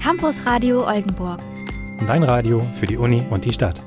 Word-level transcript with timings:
Campus 0.00 0.46
Radio 0.46 0.86
Oldenburg. 0.86 1.40
Dein 2.06 2.22
Radio 2.22 2.66
für 2.74 2.86
die 2.86 2.96
Uni 2.96 3.22
und 3.28 3.44
die 3.44 3.52
Stadt. 3.52 3.82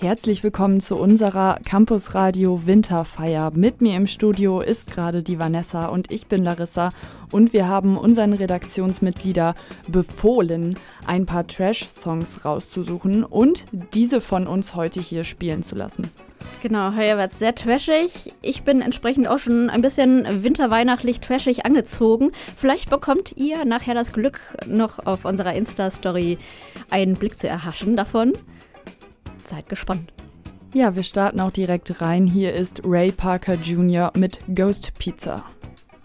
Herzlich 0.00 0.44
willkommen 0.44 0.78
zu 0.78 0.94
unserer 0.94 1.58
Campus 1.64 2.14
Radio 2.14 2.64
Winterfeier. 2.66 3.50
Mit 3.52 3.80
mir 3.80 3.96
im 3.96 4.06
Studio 4.06 4.60
ist 4.60 4.92
gerade 4.92 5.24
die 5.24 5.40
Vanessa 5.40 5.86
und 5.86 6.12
ich 6.12 6.28
bin 6.28 6.44
Larissa 6.44 6.92
und 7.32 7.52
wir 7.52 7.66
haben 7.66 7.98
unseren 7.98 8.32
Redaktionsmitglieder 8.32 9.56
befohlen, 9.88 10.78
ein 11.04 11.26
paar 11.26 11.48
Trash-Songs 11.48 12.44
rauszusuchen 12.44 13.24
und 13.24 13.64
diese 13.92 14.20
von 14.20 14.46
uns 14.46 14.76
heute 14.76 15.00
hier 15.00 15.24
spielen 15.24 15.64
zu 15.64 15.74
lassen. 15.74 16.08
Genau, 16.62 16.94
heuer 16.94 17.18
wird 17.18 17.32
sehr 17.32 17.56
trashig. 17.56 18.32
Ich 18.40 18.62
bin 18.62 18.82
entsprechend 18.82 19.26
auch 19.26 19.40
schon 19.40 19.68
ein 19.68 19.82
bisschen 19.82 20.44
winterweihnachtlich 20.44 21.18
trashig 21.18 21.66
angezogen. 21.66 22.30
Vielleicht 22.54 22.88
bekommt 22.88 23.36
ihr 23.36 23.64
nachher 23.64 23.94
das 23.94 24.12
Glück, 24.12 24.38
noch 24.64 25.04
auf 25.04 25.24
unserer 25.24 25.54
Insta-Story 25.54 26.38
einen 26.88 27.14
Blick 27.14 27.36
zu 27.36 27.48
erhaschen 27.48 27.96
davon. 27.96 28.34
Seid 29.48 29.68
gespannt. 29.68 30.12
Ja, 30.74 30.94
wir 30.94 31.02
starten 31.02 31.40
auch 31.40 31.50
direkt 31.50 32.02
rein. 32.02 32.26
Hier 32.26 32.52
ist 32.52 32.82
Ray 32.84 33.10
Parker 33.10 33.54
Jr. 33.54 34.12
mit 34.14 34.40
Ghost 34.54 34.92
Pizza. 34.98 35.42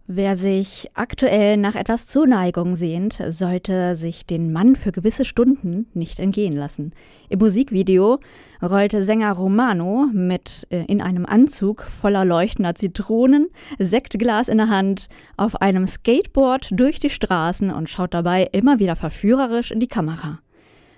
Wer 0.07 0.35
sich 0.35 0.89
aktuell 0.95 1.55
nach 1.57 1.75
etwas 1.75 2.07
Zuneigung 2.07 2.75
sehnt, 2.75 3.21
sollte 3.29 3.95
sich 3.95 4.25
den 4.25 4.51
Mann 4.51 4.75
für 4.75 4.91
gewisse 4.91 5.23
Stunden 5.23 5.87
nicht 5.93 6.19
entgehen 6.19 6.53
lassen. 6.53 6.91
Im 7.29 7.39
Musikvideo 7.39 8.19
rollte 8.61 9.03
Sänger 9.03 9.31
Romano 9.31 10.07
mit 10.13 10.67
äh, 10.69 10.83
in 10.85 11.01
einem 11.01 11.25
Anzug 11.25 11.83
voller 11.83 12.25
leuchtender 12.25 12.75
Zitronen, 12.75 13.49
Sektglas 13.79 14.49
in 14.49 14.57
der 14.57 14.69
Hand, 14.69 15.07
auf 15.35 15.61
einem 15.61 15.87
Skateboard 15.87 16.69
durch 16.71 16.99
die 16.99 17.09
Straßen 17.09 17.71
und 17.71 17.89
schaut 17.89 18.13
dabei 18.13 18.49
immer 18.51 18.79
wieder 18.79 18.97
verführerisch 18.97 19.71
in 19.71 19.79
die 19.79 19.87
Kamera. 19.87 20.42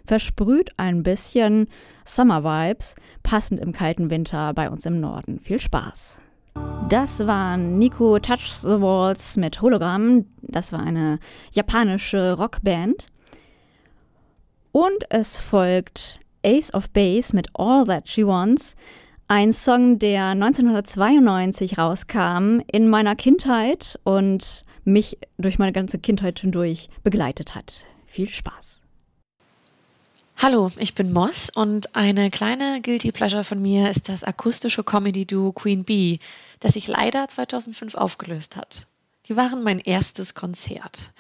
Versprüht 0.06 0.72
ein 0.78 1.04
bisschen 1.04 1.68
Summer 2.06 2.44
Vibes, 2.44 2.96
passend 3.24 3.60
im 3.60 3.72
kalten 3.72 4.10
Winter 4.10 4.54
bei 4.54 4.70
uns 4.70 4.86
im 4.86 5.00
Norden. 5.00 5.40
Viel 5.40 5.60
Spaß! 5.60 6.18
Das 6.90 7.26
war 7.26 7.58
Nico 7.58 8.20
Touch 8.20 8.52
the 8.62 8.80
Walls 8.80 9.38
mit 9.38 9.62
Hologramm. 9.62 10.26
Das 10.42 10.72
war 10.72 10.82
eine 10.82 11.20
japanische 11.52 12.38
Rockband. 12.38 13.08
Und 14.72 15.04
es 15.10 15.38
folgt 15.38 16.20
Ace 16.46 16.74
of 16.74 16.90
Base 16.92 17.36
mit 17.36 17.48
All 17.54 17.86
That 17.86 18.08
She 18.08 18.26
Wants. 18.26 18.76
Ein 19.28 19.52
Song, 19.54 19.98
der 19.98 20.28
1992 20.28 21.80
rauskam 21.80 22.60
in 22.72 22.88
meiner 22.88 23.16
Kindheit 23.16 24.00
und 24.04 24.64
mich 24.84 25.18
durch 25.40 25.58
meine 25.58 25.72
ganze 25.72 25.98
Kindheit 25.98 26.40
hindurch 26.40 26.90
begleitet 27.04 27.56
hat. 27.56 27.88
Viel 28.06 28.30
Spaß. 28.30 28.85
Hallo, 30.38 30.70
ich 30.78 30.94
bin 30.94 31.14
Moss 31.14 31.50
und 31.50 31.96
eine 31.96 32.30
kleine 32.30 32.82
Guilty 32.82 33.14
Pleasure 33.14 33.46
von 33.46 33.62
mir 33.62 33.90
ist 33.90 34.10
das 34.10 34.24
akustische 34.24 34.84
Comedy-Duo 34.84 35.54
Queen 35.54 35.86
Bee, 35.86 36.20
das 36.60 36.74
sich 36.74 36.88
leider 36.88 37.30
2005 37.30 37.96
aufgelöst 37.96 38.58
hat. 38.58 38.86
Die 39.28 39.38
waren 39.38 39.64
mein 39.64 39.80
erstes 39.80 40.36
Konzert. 40.36 41.14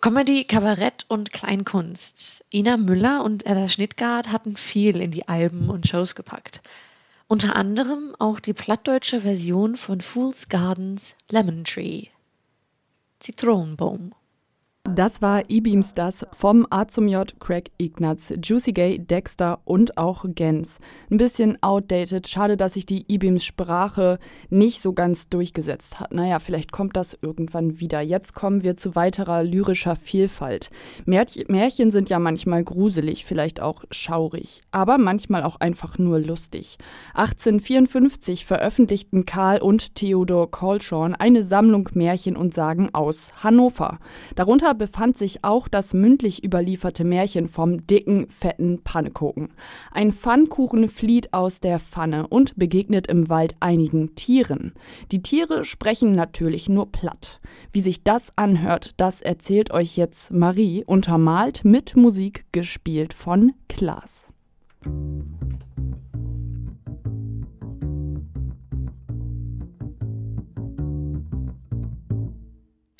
Comedy, 0.00 0.44
Kabarett 0.44 1.04
und 1.08 1.30
Kleinkunst. 1.30 2.46
Ina 2.50 2.78
Müller 2.78 3.22
und 3.22 3.44
Ella 3.44 3.68
Schnittgard 3.68 4.32
hatten 4.32 4.56
viel 4.56 5.02
in 5.02 5.10
die 5.10 5.28
Alben 5.28 5.68
und 5.68 5.86
Shows 5.86 6.14
gepackt. 6.14 6.62
Unter 7.26 7.54
anderem 7.54 8.16
auch 8.18 8.40
die 8.40 8.54
plattdeutsche 8.54 9.20
Version 9.20 9.76
von 9.76 10.00
Fool's 10.00 10.48
Gardens 10.48 11.16
Lemon 11.30 11.64
Tree. 11.64 12.06
Zitronenbaum. 13.18 14.14
Das 14.94 15.20
war 15.20 15.42
E-Beams 15.48 15.92
das 15.92 16.26
vom 16.32 16.66
A 16.70 16.88
zum 16.88 17.08
J, 17.08 17.38
Craig 17.40 17.70
Ignatz, 17.76 18.32
Juicy 18.42 18.72
Gay, 18.72 18.98
Dexter 18.98 19.60
und 19.66 19.98
auch 19.98 20.24
Gens. 20.34 20.78
Ein 21.10 21.18
bisschen 21.18 21.62
outdated. 21.62 22.26
Schade, 22.26 22.56
dass 22.56 22.72
sich 22.72 22.86
die 22.86 23.04
E-Beams 23.06 23.44
Sprache 23.44 24.18
nicht 24.48 24.80
so 24.80 24.94
ganz 24.94 25.28
durchgesetzt 25.28 26.00
hat. 26.00 26.12
Naja, 26.14 26.38
vielleicht 26.38 26.72
kommt 26.72 26.96
das 26.96 27.18
irgendwann 27.20 27.80
wieder. 27.80 28.00
Jetzt 28.00 28.34
kommen 28.34 28.62
wir 28.62 28.78
zu 28.78 28.96
weiterer 28.96 29.44
lyrischer 29.44 29.94
Vielfalt. 29.94 30.70
Märchen 31.04 31.90
sind 31.90 32.08
ja 32.08 32.18
manchmal 32.18 32.64
gruselig, 32.64 33.26
vielleicht 33.26 33.60
auch 33.60 33.84
schaurig, 33.90 34.62
aber 34.70 34.96
manchmal 34.96 35.42
auch 35.42 35.56
einfach 35.56 35.98
nur 35.98 36.18
lustig. 36.18 36.78
1854 37.14 38.46
veröffentlichten 38.46 39.26
Karl 39.26 39.60
und 39.60 39.94
Theodor 39.96 40.50
Colshorn 40.50 41.14
eine 41.14 41.44
Sammlung 41.44 41.90
Märchen 41.92 42.36
und 42.36 42.54
Sagen 42.54 42.88
aus 42.94 43.32
Hannover. 43.44 43.98
Darunter 44.34 44.77
befand 44.78 45.18
sich 45.18 45.44
auch 45.44 45.68
das 45.68 45.92
mündlich 45.92 46.42
überlieferte 46.44 47.04
Märchen 47.04 47.48
vom 47.48 47.86
dicken, 47.86 48.28
fetten 48.30 48.82
Pannekuchen. 48.82 49.50
Ein 49.90 50.12
Pfannkuchen 50.12 50.88
flieht 50.88 51.34
aus 51.34 51.60
der 51.60 51.78
Pfanne 51.78 52.26
und 52.28 52.56
begegnet 52.56 53.06
im 53.08 53.28
Wald 53.28 53.56
einigen 53.60 54.14
Tieren. 54.14 54.72
Die 55.12 55.20
Tiere 55.20 55.64
sprechen 55.64 56.12
natürlich 56.12 56.68
nur 56.68 56.90
platt. 56.90 57.40
Wie 57.72 57.80
sich 57.82 58.02
das 58.02 58.32
anhört, 58.36 58.94
das 58.96 59.20
erzählt 59.20 59.70
euch 59.70 59.96
jetzt 59.96 60.32
Marie, 60.32 60.84
untermalt 60.86 61.64
mit 61.64 61.96
Musik 61.96 62.46
gespielt 62.52 63.12
von 63.12 63.52
Klaas. 63.68 64.28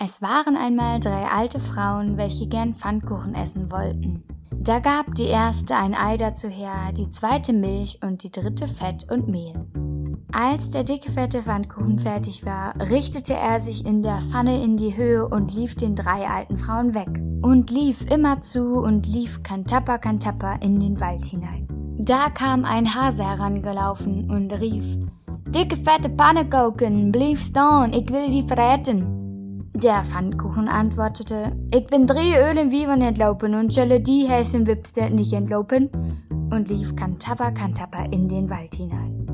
Es 0.00 0.22
waren 0.22 0.56
einmal 0.56 1.00
drei 1.00 1.24
alte 1.24 1.58
Frauen, 1.58 2.16
welche 2.16 2.46
gern 2.46 2.76
Pfannkuchen 2.76 3.34
essen 3.34 3.72
wollten. 3.72 4.22
Da 4.52 4.78
gab 4.78 5.12
die 5.16 5.24
erste 5.24 5.74
ein 5.74 5.92
Ei 5.92 6.16
dazu 6.16 6.46
her, 6.46 6.92
die 6.96 7.10
zweite 7.10 7.52
Milch 7.52 7.98
und 8.04 8.22
die 8.22 8.30
dritte 8.30 8.68
Fett 8.68 9.10
und 9.10 9.26
Mehl. 9.26 9.54
Als 10.30 10.70
der 10.70 10.84
dicke 10.84 11.10
fette 11.10 11.42
Pfannkuchen 11.42 11.98
fertig 11.98 12.46
war, 12.46 12.76
richtete 12.90 13.34
er 13.34 13.60
sich 13.60 13.84
in 13.84 14.04
der 14.04 14.20
Pfanne 14.30 14.62
in 14.62 14.76
die 14.76 14.96
Höhe 14.96 15.26
und 15.26 15.52
lief 15.52 15.74
den 15.74 15.96
drei 15.96 16.28
alten 16.28 16.58
Frauen 16.58 16.94
weg. 16.94 17.20
Und 17.42 17.72
lief 17.72 18.08
immer 18.08 18.40
zu 18.42 18.76
und 18.76 19.04
lief 19.04 19.42
kantapper 19.42 19.98
kantapper 19.98 20.62
in 20.62 20.78
den 20.78 21.00
Wald 21.00 21.24
hinein. 21.24 21.66
Da 21.98 22.30
kam 22.30 22.64
ein 22.64 22.94
Hase 22.94 23.24
herangelaufen 23.24 24.30
und 24.30 24.52
rief, 24.60 24.84
Dicke 25.48 25.76
fette 25.76 26.08
Pannekuchen, 26.08 27.10
blieb 27.10 27.38
stehen, 27.38 27.92
ich 27.92 28.08
will 28.10 28.30
die 28.30 28.46
verräten. 28.46 29.17
Der 29.82 30.02
Pfannkuchen 30.02 30.66
antwortete, 30.66 31.52
ich 31.72 31.86
bin 31.86 32.08
drei 32.08 32.50
Ölen 32.50 32.72
Vivan 32.72 33.00
entlaufen 33.00 33.54
und 33.54 33.72
solle 33.72 34.00
die 34.00 34.28
heißen 34.28 34.66
Wipster 34.66 35.08
nicht 35.08 35.32
entlaufen 35.32 35.88
und 36.50 36.68
lief 36.68 36.96
Kantapper 36.96 37.52
Kantapper 37.52 38.12
in 38.12 38.28
den 38.28 38.50
Wald 38.50 38.74
hinein. 38.74 39.24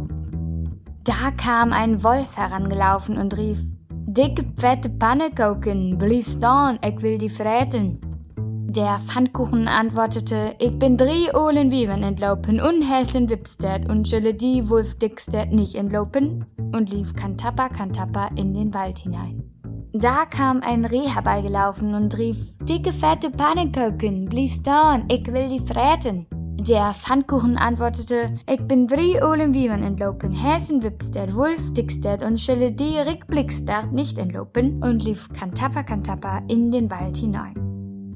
Da 1.03 1.31
kam 1.39 1.73
ein 1.73 2.05
Wolf 2.05 2.37
herangelaufen 2.37 3.17
und 3.17 3.35
rief, 3.39 3.59
dicke 3.89 4.45
fette 4.59 4.91
Pannekuchen, 4.91 5.97
blieb 5.97 6.27
stehen, 6.27 6.79
ich 6.85 7.01
will 7.01 7.17
die 7.17 7.31
fräten. 7.31 8.03
Der 8.37 8.99
Pfannkuchen 8.99 9.67
antwortete, 9.67 10.57
ich 10.59 10.79
bin 10.79 10.99
drei 10.99 11.31
Ölen 11.35 11.71
Vivan 11.71 12.03
entlaufen 12.03 12.61
und 12.61 12.83
häslen 12.83 13.31
Wipster 13.31 13.81
und 13.89 14.07
solle 14.07 14.35
die 14.35 14.69
Wolf 14.69 14.99
dickster 14.99 15.47
nicht 15.47 15.75
entlaufen 15.75 16.45
und 16.75 16.91
lief 16.91 17.15
Kantapper 17.15 17.71
Kantapper 17.71 18.29
in 18.37 18.53
den 18.53 18.75
Wald 18.75 18.99
hinein. 18.99 19.54
Da 19.97 20.25
kam 20.25 20.61
ein 20.61 20.85
Reh 20.85 21.07
herbeigelaufen 21.09 21.95
und 21.95 22.19
rief, 22.19 22.53
dicke 22.63 22.93
fette 22.93 23.31
Pannekuchen, 23.31 24.25
blieb 24.29 24.51
stehen, 24.51 25.05
ich 25.09 25.25
will 25.33 25.49
die 25.49 25.65
fräten. 25.65 26.27
Der 26.33 26.95
Pfannkuchen 26.95 27.57
antwortete, 27.57 28.35
ich 28.51 28.61
bin 28.67 28.89
drei 28.89 29.25
Ohren 29.25 29.55
wie 29.55 29.69
man 29.69 29.85
entlopen, 29.85 30.33
Häsen 30.33 30.83
wipstert, 30.83 31.37
Wolf 31.37 31.73
dickstert 31.75 32.25
und 32.25 32.41
schelle 32.41 32.73
die 32.73 32.99
Rickblickstart 32.99 33.93
nicht 33.93 34.19
entlopen 34.19 34.83
und 34.83 35.05
lief 35.05 35.29
Kantapper 35.33 35.85
Kantapper 35.85 36.43
in 36.49 36.73
den 36.73 36.91
Wald 36.91 37.17
hinein. 37.17 37.55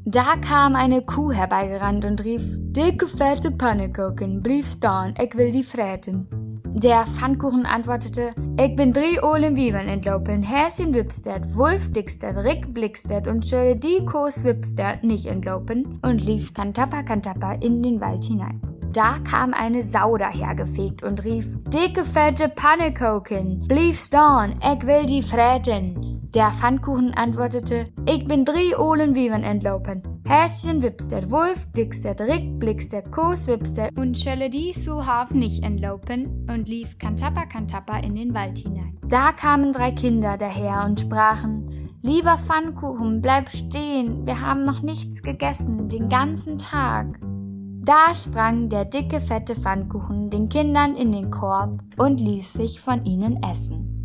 Da 0.05 0.34
kam 0.37 0.75
eine 0.75 1.03
Kuh 1.03 1.31
herbeigerannt 1.31 2.05
und 2.05 2.25
rief, 2.25 2.43
dicke 2.73 3.06
fette 3.06 3.53
Pannekuchen, 3.53 4.43
blieb 4.43 4.64
stehen, 4.64 5.14
ich 5.17 5.32
will 5.37 5.53
die 5.53 5.62
fräten. 5.62 6.26
Der 6.79 7.05
Pfannkuchen 7.07 7.67
antwortete, 7.67 8.31
ich 8.57 8.77
bin 8.77 8.93
drei 8.93 9.21
Ohren 9.21 9.57
Wiebern 9.57 9.89
entlaufen, 9.89 10.45
Häschen 10.45 10.95
Wipstert, 10.95 11.57
Wolf 11.57 11.91
Dickstert, 11.91 12.37
Rick 12.37 12.73
Blickstert 12.73 13.27
und 13.27 13.45
schöne 13.45 13.75
die 13.75 14.05
Kos 14.07 14.45
Wipstert 14.45 15.03
nicht 15.03 15.27
entlaufen 15.27 15.99
und 16.03 16.25
lief 16.25 16.55
Kantapper 16.55 17.03
Kantapper 17.03 17.61
in 17.61 17.83
den 17.83 18.01
Wald 18.01 18.25
hinein. 18.25 18.61
Da 18.93 19.19
kam 19.29 19.55
eine 19.55 19.83
Sau 19.83 20.17
dahergefegt 20.17 21.03
und 21.03 21.25
rief, 21.25 21.49
dicke 21.67 22.05
fette 22.05 22.49
Pannekuchen, 22.49 23.67
blieb 23.67 23.97
stehen, 23.97 24.61
ich 24.63 24.87
will 24.87 25.05
die 25.05 25.23
fräten. 25.23 26.07
Der 26.35 26.51
Pfannkuchen 26.51 27.15
antwortete, 27.15 27.85
ich 28.05 28.27
bin 28.27 28.45
drei 28.45 28.79
Ohren 28.79 29.15
Wiebern 29.15 29.45
entlaufen, 29.45 30.03
Häschen 30.27 30.83
Wipstert, 30.83 31.31
Wolf 31.31 31.67
Dickstert, 31.73 32.21
Rick 32.21 32.59
Blickstert, 32.59 33.11
Kos 33.11 33.47
Wipstert 33.47 33.97
und 33.97 34.19
schölle 34.19 34.51
die 34.51 34.75
so 34.75 35.07
haf 35.07 35.31
nicht 35.31 35.65
entlaufen 35.65 36.47
und 36.51 36.69
lief 36.69 36.99
Kantapper 36.99 37.47
Kantapper 37.47 38.05
in 38.05 38.15
den 38.15 38.35
Wald 38.35 38.59
hinein. 38.59 38.99
Da 39.09 39.33
kamen 39.33 39.73
drei 39.73 39.91
Kinder 39.91 40.37
daher 40.37 40.85
und 40.85 41.01
sprachen, 41.01 41.89
Lieber 42.03 42.37
Pfannkuchen, 42.37 43.23
bleib 43.23 43.49
stehen, 43.49 44.27
wir 44.27 44.43
haben 44.43 44.65
noch 44.65 44.83
nichts 44.83 45.23
gegessen, 45.23 45.89
den 45.89 46.11
ganzen 46.11 46.59
Tag. 46.59 47.19
Da 47.23 48.13
sprang 48.15 48.69
der 48.69 48.85
dicke, 48.85 49.23
fette 49.23 49.57
Pfannkuchen 49.57 50.29
den 50.29 50.51
Kindern 50.51 50.95
in 50.95 51.11
den 51.11 51.31
Korb 51.31 51.81
und 51.97 52.21
ließ 52.21 52.53
sich 52.53 52.81
von 52.81 53.07
ihnen 53.07 53.43
essen. 53.43 53.98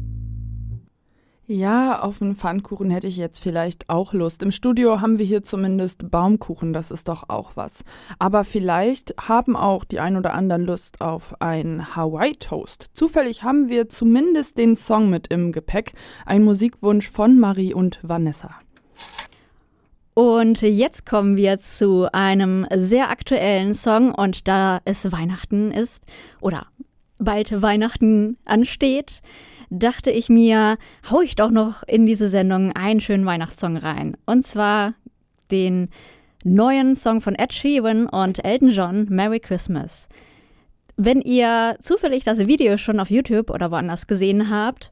Ja, 1.53 1.99
auf 1.99 2.19
einen 2.19 2.35
Pfannkuchen 2.35 2.89
hätte 2.89 3.05
ich 3.05 3.15
jetzt 3.15 3.37
vielleicht 3.37 3.87
auch 3.87 4.11
Lust. 4.13 4.41
Im 4.41 4.49
Studio 4.49 5.01
haben 5.01 5.19
wir 5.19 5.25
hier 5.27 5.43
zumindest 5.43 6.09
Baumkuchen, 6.09 6.73
das 6.73 6.89
ist 6.89 7.09
doch 7.09 7.29
auch 7.29 7.51
was. 7.53 7.83
Aber 8.17 8.43
vielleicht 8.43 9.13
haben 9.21 9.55
auch 9.55 9.83
die 9.83 9.99
ein 9.99 10.17
oder 10.17 10.33
anderen 10.33 10.65
Lust 10.65 10.99
auf 10.99 11.39
einen 11.43 11.95
Hawaii-Toast. 11.95 12.89
Zufällig 12.95 13.43
haben 13.43 13.69
wir 13.69 13.87
zumindest 13.87 14.57
den 14.57 14.75
Song 14.75 15.11
mit 15.11 15.27
im 15.27 15.51
Gepäck. 15.51 15.93
Ein 16.25 16.43
Musikwunsch 16.43 17.07
von 17.07 17.39
Marie 17.39 17.75
und 17.75 17.99
Vanessa. 18.01 18.49
Und 20.15 20.63
jetzt 20.63 21.05
kommen 21.05 21.37
wir 21.37 21.59
zu 21.59 22.11
einem 22.13 22.65
sehr 22.75 23.11
aktuellen 23.11 23.75
Song 23.75 24.11
und 24.11 24.47
da 24.47 24.81
es 24.85 25.11
Weihnachten 25.11 25.71
ist 25.71 26.03
oder 26.41 26.65
bald 27.19 27.61
Weihnachten 27.61 28.37
ansteht, 28.45 29.21
dachte 29.73 30.11
ich 30.11 30.29
mir, 30.29 30.77
hau 31.09 31.21
ich 31.21 31.35
doch 31.35 31.49
noch 31.49 31.83
in 31.83 32.05
diese 32.05 32.29
Sendung 32.29 32.71
einen 32.73 33.01
schönen 33.01 33.25
Weihnachtssong 33.25 33.77
rein. 33.77 34.15
Und 34.25 34.45
zwar 34.45 34.93
den 35.51 35.89
neuen 36.43 36.95
Song 36.95 37.21
von 37.21 37.35
Ed 37.35 37.53
Sheeran 37.53 38.07
und 38.07 38.43
Elton 38.45 38.69
John, 38.69 39.07
Merry 39.09 39.39
Christmas. 39.39 40.07
Wenn 40.95 41.21
ihr 41.21 41.75
zufällig 41.81 42.23
das 42.23 42.39
Video 42.39 42.77
schon 42.77 42.99
auf 42.99 43.09
YouTube 43.09 43.49
oder 43.49 43.71
woanders 43.71 44.05
gesehen 44.05 44.49
habt, 44.49 44.91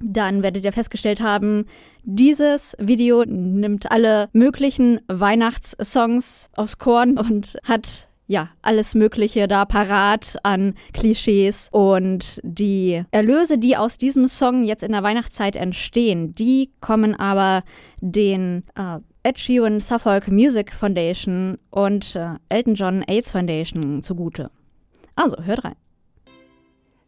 dann 0.00 0.42
werdet 0.42 0.64
ihr 0.64 0.72
festgestellt 0.72 1.20
haben, 1.20 1.66
dieses 2.02 2.76
Video 2.80 3.24
nimmt 3.24 3.92
alle 3.92 4.28
möglichen 4.32 5.00
Weihnachtssongs 5.06 6.50
aufs 6.56 6.78
Korn 6.78 7.16
und 7.18 7.56
hat 7.62 8.08
ja, 8.32 8.48
alles 8.62 8.94
Mögliche 8.94 9.46
da 9.46 9.66
parat 9.66 10.38
an 10.42 10.74
Klischees. 10.94 11.68
Und 11.70 12.40
die 12.42 13.04
Erlöse, 13.10 13.58
die 13.58 13.76
aus 13.76 13.98
diesem 13.98 14.26
Song 14.26 14.64
jetzt 14.64 14.82
in 14.82 14.92
der 14.92 15.02
Weihnachtszeit 15.02 15.54
entstehen, 15.54 16.32
die 16.32 16.70
kommen 16.80 17.14
aber 17.14 17.62
den 18.00 18.64
äh, 18.74 19.00
Ed 19.22 19.38
Sheeran 19.38 19.80
Suffolk 19.80 20.32
Music 20.32 20.72
Foundation 20.72 21.58
und 21.70 22.16
äh, 22.16 22.36
Elton 22.48 22.74
John 22.74 23.04
AIDS 23.06 23.30
Foundation 23.30 24.02
zugute. 24.02 24.50
Also, 25.14 25.36
hört 25.44 25.64
rein. 25.64 25.76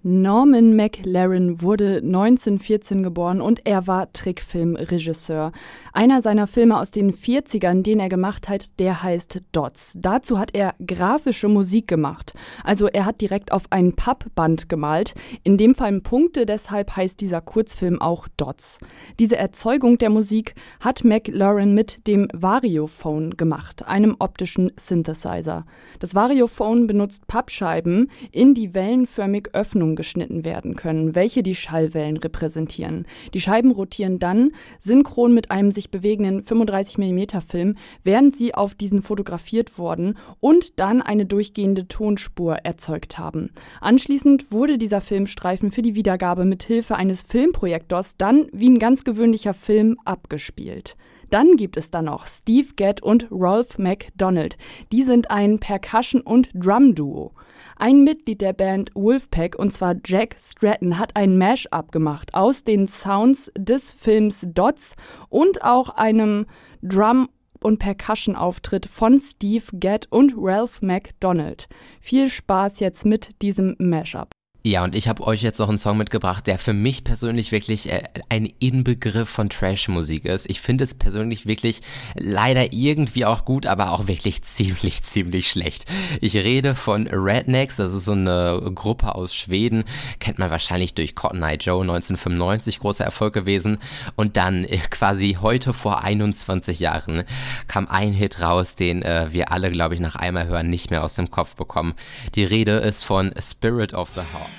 Norman 0.07 0.77
McLaren 0.77 1.63
wurde 1.63 2.03
1914 2.05 3.03
geboren 3.03 3.41
und 3.41 3.63
er 3.65 3.87
war 3.87 4.13
Trickfilmregisseur. 4.13 5.51
Einer 5.95 6.21
seiner 6.21 6.47
Filme 6.47 6.79
aus 6.79 6.91
den 6.91 7.11
40ern, 7.11 7.83
den 7.83 8.01
er 8.01 8.11
gemacht 8.11 8.51
hat, 8.51 8.79
der 8.79 9.03
heißt 9.03 9.41
Dots. 9.53 9.95
Dazu 9.97 10.39
hat 10.39 10.55
er 10.55 10.75
grafische 10.87 11.49
Musik 11.49 11.89
gemacht. 11.89 12.35
Also 12.65 12.87
er 12.87 13.07
hat 13.07 13.23
direkt 13.23 13.51
auf 13.51 13.65
ein 13.71 13.95
Pappband 13.95 14.69
gemalt. 14.69 15.15
In 15.43 15.57
dem 15.57 15.75
Fall 15.75 15.99
Punkte, 16.03 16.45
deshalb 16.45 16.95
heißt 16.95 17.23
dieser 17.23 17.41
Kurzfilm 17.41 18.03
auch 18.03 18.29
Dots. 18.37 18.81
Diese 19.19 19.39
Erzeugung 19.39 19.97
der 19.97 20.11
Musik 20.11 20.55
hat 20.81 21.03
McLaren 21.03 21.73
mit 21.73 22.07
dem 22.07 22.29
Variophone 22.35 23.39
gemacht, 23.39 23.87
einem 23.87 24.17
optischen 24.19 24.71
Synthesizer. 24.79 25.65
Das 25.99 26.15
Variophone 26.15 26.87
benutzt 26.87 27.27
Pappscheiben 27.27 28.11
in 28.33 28.53
die 28.53 28.75
wellenförmig 28.75 29.49
Öffnung 29.55 29.94
geschnitten 29.97 30.45
werden 30.45 30.75
können, 30.75 31.15
welche 31.15 31.43
die 31.43 31.55
Schallwellen 31.55 32.17
repräsentieren. 32.17 33.07
Die 33.33 33.41
Scheiben 33.41 33.71
rotieren 33.71 34.19
dann 34.19 34.53
synchron 34.81 35.35
mit 35.35 35.51
einem 35.51 35.71
sich 35.71 35.91
bewegenden 35.91 36.43
35 36.43 36.99
mm 36.99 37.41
Film, 37.47 37.77
während 38.03 38.37
sie 38.37 38.55
auf 38.55 38.75
diesen 38.75 39.03
fotografiert 39.03 39.79
wurden 39.79 40.17
und 40.41 40.79
dann 40.79 41.03
eine 41.03 41.27
durchgehende 41.27 41.89
Tonspur 41.89 42.57
erzeugt 42.57 43.19
haben. 43.19 43.51
Anschließend 43.81 44.53
wurde 44.53 44.79
dieser 44.79 45.01
Filmstreifen 45.01 45.71
für 45.71 45.83
die 45.83 45.95
Wiedergabe 45.95 46.45
mit 46.45 46.63
Hilfe 46.63 46.97
eines 46.97 47.23
Filmprojektors 47.23 48.17
dann 48.17 48.47
wie 48.53 48.71
ein 48.71 48.79
ganz 48.79 49.05
gewöhnlicher 49.05 49.55
Film 49.55 49.99
abgespielt. 50.05 50.97
Dann 51.31 51.57
gibt 51.57 51.77
es 51.77 51.91
da 51.91 52.03
noch 52.03 52.27
Steve 52.27 52.69
Gadd 52.77 53.03
und 53.03 53.31
Rolf 53.31 53.79
McDonald. 53.79 54.57
Die 54.93 55.05
sind 55.05 55.31
ein 55.31 55.59
Percussion- 55.59 56.23
und 56.23 56.51
Drum-Duo. 56.55 57.33
Ein 57.77 58.05
Mitglied 58.05 58.41
der 58.41 58.53
Band 58.53 58.91
Wolfpack, 58.95 59.57
und 59.57 59.73
zwar 59.73 59.97
Jack 60.05 60.37
Stratton, 60.39 60.99
hat 60.99 61.17
ein 61.17 61.39
Mash-up 61.39 61.93
gemacht 61.93 62.35
aus 62.35 62.65
den 62.65 62.89
Sounds 62.89 63.51
des 63.57 63.93
Films 63.93 64.47
Dots 64.49 64.97
und 65.29 65.63
auch 65.63 65.91
einem 65.91 66.47
Drum- 66.83 67.29
und 67.63 67.79
Percussion-Auftritt 67.79 68.87
von 68.87 69.19
Steve 69.19 69.65
Gadd 69.73 70.07
und 70.11 70.35
Ralph 70.37 70.83
McDonald. 70.83 71.67
Viel 72.01 72.29
Spaß 72.29 72.81
jetzt 72.81 73.07
mit 73.07 73.41
diesem 73.43 73.75
Mashup. 73.79 74.34
Ja, 74.67 74.83
und 74.83 74.95
ich 74.95 75.09
habe 75.09 75.23
euch 75.27 75.43
jetzt 75.43 75.59
noch 75.59 75.69
einen 75.69 75.77
Song 75.77 75.99
mitgebracht, 75.99 76.47
der 76.47 76.59
für 76.59 76.73
mich 76.73 77.05
persönlich 77.05 77.53
wirklich 77.53 77.93
äh, 77.93 78.05
ein 78.31 78.51
Inbegriff 78.61 79.29
von 79.29 79.51
Trash-Musik 79.51 80.25
ist. 80.25 80.49
Ich 80.49 80.63
finde 80.63 80.85
es 80.85 80.95
persönlich 80.95 81.45
wirklich 81.45 81.83
leider 82.15 82.73
irgendwie 82.73 83.27
auch 83.27 83.45
gut, 83.45 83.67
aber 83.67 83.93
auch 83.93 84.07
wirklich 84.07 84.43
ziemlich, 84.43 85.03
ziemlich 85.03 85.51
schlecht. 85.51 85.85
Ich 86.23 86.35
rede 86.35 86.75
von 86.75 87.07
Rednecks, 87.09 87.77
das 87.77 87.93
ist 87.93 88.07
so 88.07 88.13
eine 88.13 88.73
Gruppe 88.75 89.15
aus 89.15 89.35
Schweden, 89.35 89.85
kennt 90.19 90.39
man 90.39 90.51
wahrscheinlich 90.51 90.95
durch 90.95 91.15
Cotton 91.15 91.43
Eye 91.43 91.59
Joe 91.61 91.83
1995, 91.83 92.79
großer 92.79 93.05
Erfolg 93.05 93.35
gewesen. 93.35 93.77
Und 94.17 94.39
dann 94.39 94.65
äh, 94.65 94.79
quasi 94.79 95.37
heute 95.43 95.75
vor 95.75 96.05
21 96.05 96.81
Jahren 96.81 97.25
kam 97.69 97.87
ein 97.87 98.15
Hit 98.15 98.41
raus, 98.41 98.77
den 98.77 99.03
äh, 99.03 99.27
wir 99.31 99.53
alle, 99.53 99.71
glaube 99.71 99.93
ich, 99.93 100.01
nach 100.01 100.17
einmal 100.17 100.47
hören 100.47 100.71
nicht 100.71 100.91
mehr 100.91 101.05
aus 101.05 101.17
dem 101.17 101.29
Kopf 101.29 101.55
bekommen. 101.55 101.93
Die 102.35 102.45
Rede 102.45 102.79
ist 102.79 103.05
von 103.05 103.31
Spirit 103.39 103.93
of 103.93 104.09
the 104.15 104.23
Heart. 104.23 104.54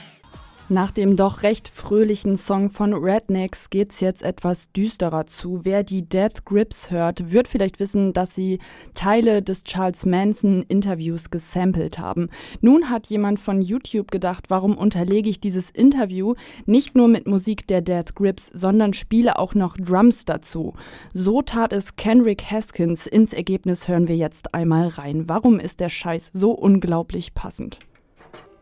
Nach 0.68 0.90
dem 0.90 1.16
doch 1.16 1.44
recht 1.44 1.68
fröhlichen 1.68 2.38
Song 2.38 2.72
von 2.72 2.92
Rednecks 2.92 3.70
geht's 3.70 4.00
jetzt 4.00 4.24
etwas 4.24 4.72
düsterer 4.72 5.28
zu. 5.28 5.64
Wer 5.64 5.84
die 5.84 6.10
Death 6.10 6.44
Grips 6.44 6.90
hört, 6.90 7.32
wird 7.32 7.48
vielleicht 7.48 7.80
wissen, 7.80 8.14
dass 8.14 8.34
sie 8.34 8.58
Teile 8.96 9.44
des 9.44 9.64
Charles 9.64 10.08
Manson 10.08 10.64
Interviews 10.64 11.30
gesampelt 11.30 12.00
haben. 12.00 12.30
Nun 12.62 12.90
hat 12.90 13.06
jemand 13.06 13.40
von 13.40 13.62
YouTube 13.62 14.10
gedacht, 14.10 14.46
warum 14.50 14.76
unterlege 14.76 15.30
ich 15.30 15.40
dieses 15.40 15.70
Interview 15.70 16.34
nicht 16.66 16.96
nur 16.96 17.10
mit 17.10 17.28
Musik 17.28 17.68
der 17.68 17.82
Death 17.82 18.16
Grips, 18.16 18.50
sondern 18.52 18.94
spiele 18.94 19.38
auch 19.38 19.54
noch 19.54 19.78
Drums 19.78 20.26
dazu. 20.26 20.74
So 21.14 21.44
tat 21.44 21.74
es 21.74 21.96
Kenrick 21.96 22.44
Haskins. 22.50 23.06
Ins 23.06 23.34
Ergebnis 23.34 23.88
hören 23.88 24.08
wir 24.08 24.18
jetzt 24.18 24.56
einmal 24.56 24.88
rein. 24.88 25.30
Warum 25.30 25.60
ist 25.60 25.80
der 25.80 25.90
Scheiß 25.90 26.32
so 26.34 26.54
unglaublich 26.54 27.36
passend? 27.36 27.78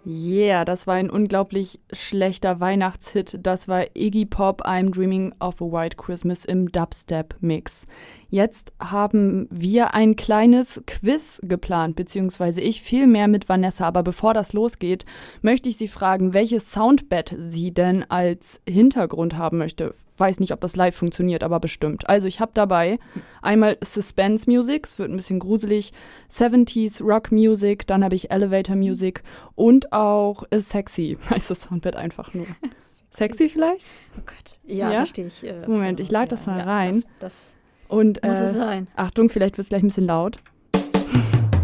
Yeah, 0.05 0.65
das 0.65 0.86
war 0.86 0.95
ein 0.95 1.10
unglaublich 1.10 1.79
schlechter 1.93 2.60
Weihnachtshit. 2.60 3.39
Das 3.41 3.69
war 3.69 3.86
Iggy 3.95 4.25
Pop, 4.25 4.65
I'm 4.65 4.91
Dreaming 4.91 5.33
of 5.39 5.62
a 5.62 5.65
White 5.65 5.95
Christmas 5.95 6.43
im 6.43 6.69
Dubstep-Mix. 6.69 7.88
Jetzt 8.34 8.74
haben 8.80 9.48
wir 9.52 9.94
ein 9.94 10.16
kleines 10.16 10.82
Quiz 10.88 11.40
geplant, 11.44 11.96
beziehungsweise 11.96 12.62
ich 12.62 12.82
viel 12.82 13.06
mehr 13.06 13.28
mit 13.28 13.48
Vanessa. 13.48 13.86
Aber 13.86 14.02
bevor 14.02 14.34
das 14.34 14.54
losgeht, 14.54 15.06
möchte 15.44 15.70
ich 15.70 15.78
Sie 15.78 15.88
fragen, 15.88 16.34
welches 16.34 16.72
Soundbed 16.72 17.36
sie 17.38 17.70
denn 17.70 18.04
als 18.10 18.60
Hintergrund 18.68 19.38
haben 19.38 19.60
möchte. 19.60 19.94
Weiß 20.18 20.40
nicht, 20.40 20.52
ob 20.52 20.62
das 20.62 20.75
live 20.75 20.96
funktioniert, 20.96 21.44
aber 21.44 21.60
bestimmt. 21.60 22.10
Also 22.10 22.25
ich 22.25 22.40
habe 22.40 22.50
dabei 22.56 22.98
einmal 23.44 23.78
Suspense 23.84 24.50
Music, 24.50 24.88
es 24.88 24.98
wird 24.98 25.12
ein 25.12 25.16
bisschen 25.16 25.38
gruselig, 25.38 25.94
70s 26.32 27.04
Rock 27.04 27.32
Music, 27.32 27.86
dann 27.86 28.04
habe 28.04 28.16
ich 28.16 28.32
Elevator 28.32 28.75
Music 28.75 29.22
und 29.54 29.94
auch 29.94 30.44
Sexy 30.52 31.20
heißt 31.30 31.52
das 31.52 31.62
Soundbed 31.62 31.96
einfach 31.96 32.34
nur. 32.34 32.48
Sexy 33.12 33.48
vielleicht? 33.48 33.86
Oh 34.18 34.24
Gott. 34.25 34.60
Ja, 34.63 34.92
ja? 34.92 35.00
da 35.02 35.06
stehe 35.06 35.28
ich. 35.28 35.48
Äh, 35.48 35.68
Moment, 35.68 36.00
ich 36.00 36.10
lade 36.10 36.30
das 36.30 36.48
mal 36.48 36.58
ja, 36.58 36.66
rein. 36.66 37.04
Das, 37.20 37.54
das 37.54 37.56
und, 37.93 38.23
muss 38.23 38.39
äh, 38.39 38.43
es 38.43 38.53
sein. 38.53 38.88
Achtung, 38.95 39.29
vielleicht 39.29 39.57
wird 39.57 39.65
es 39.65 39.69
gleich 39.69 39.83
ein 39.83 39.88
bisschen 39.88 40.07
laut. 40.07 40.38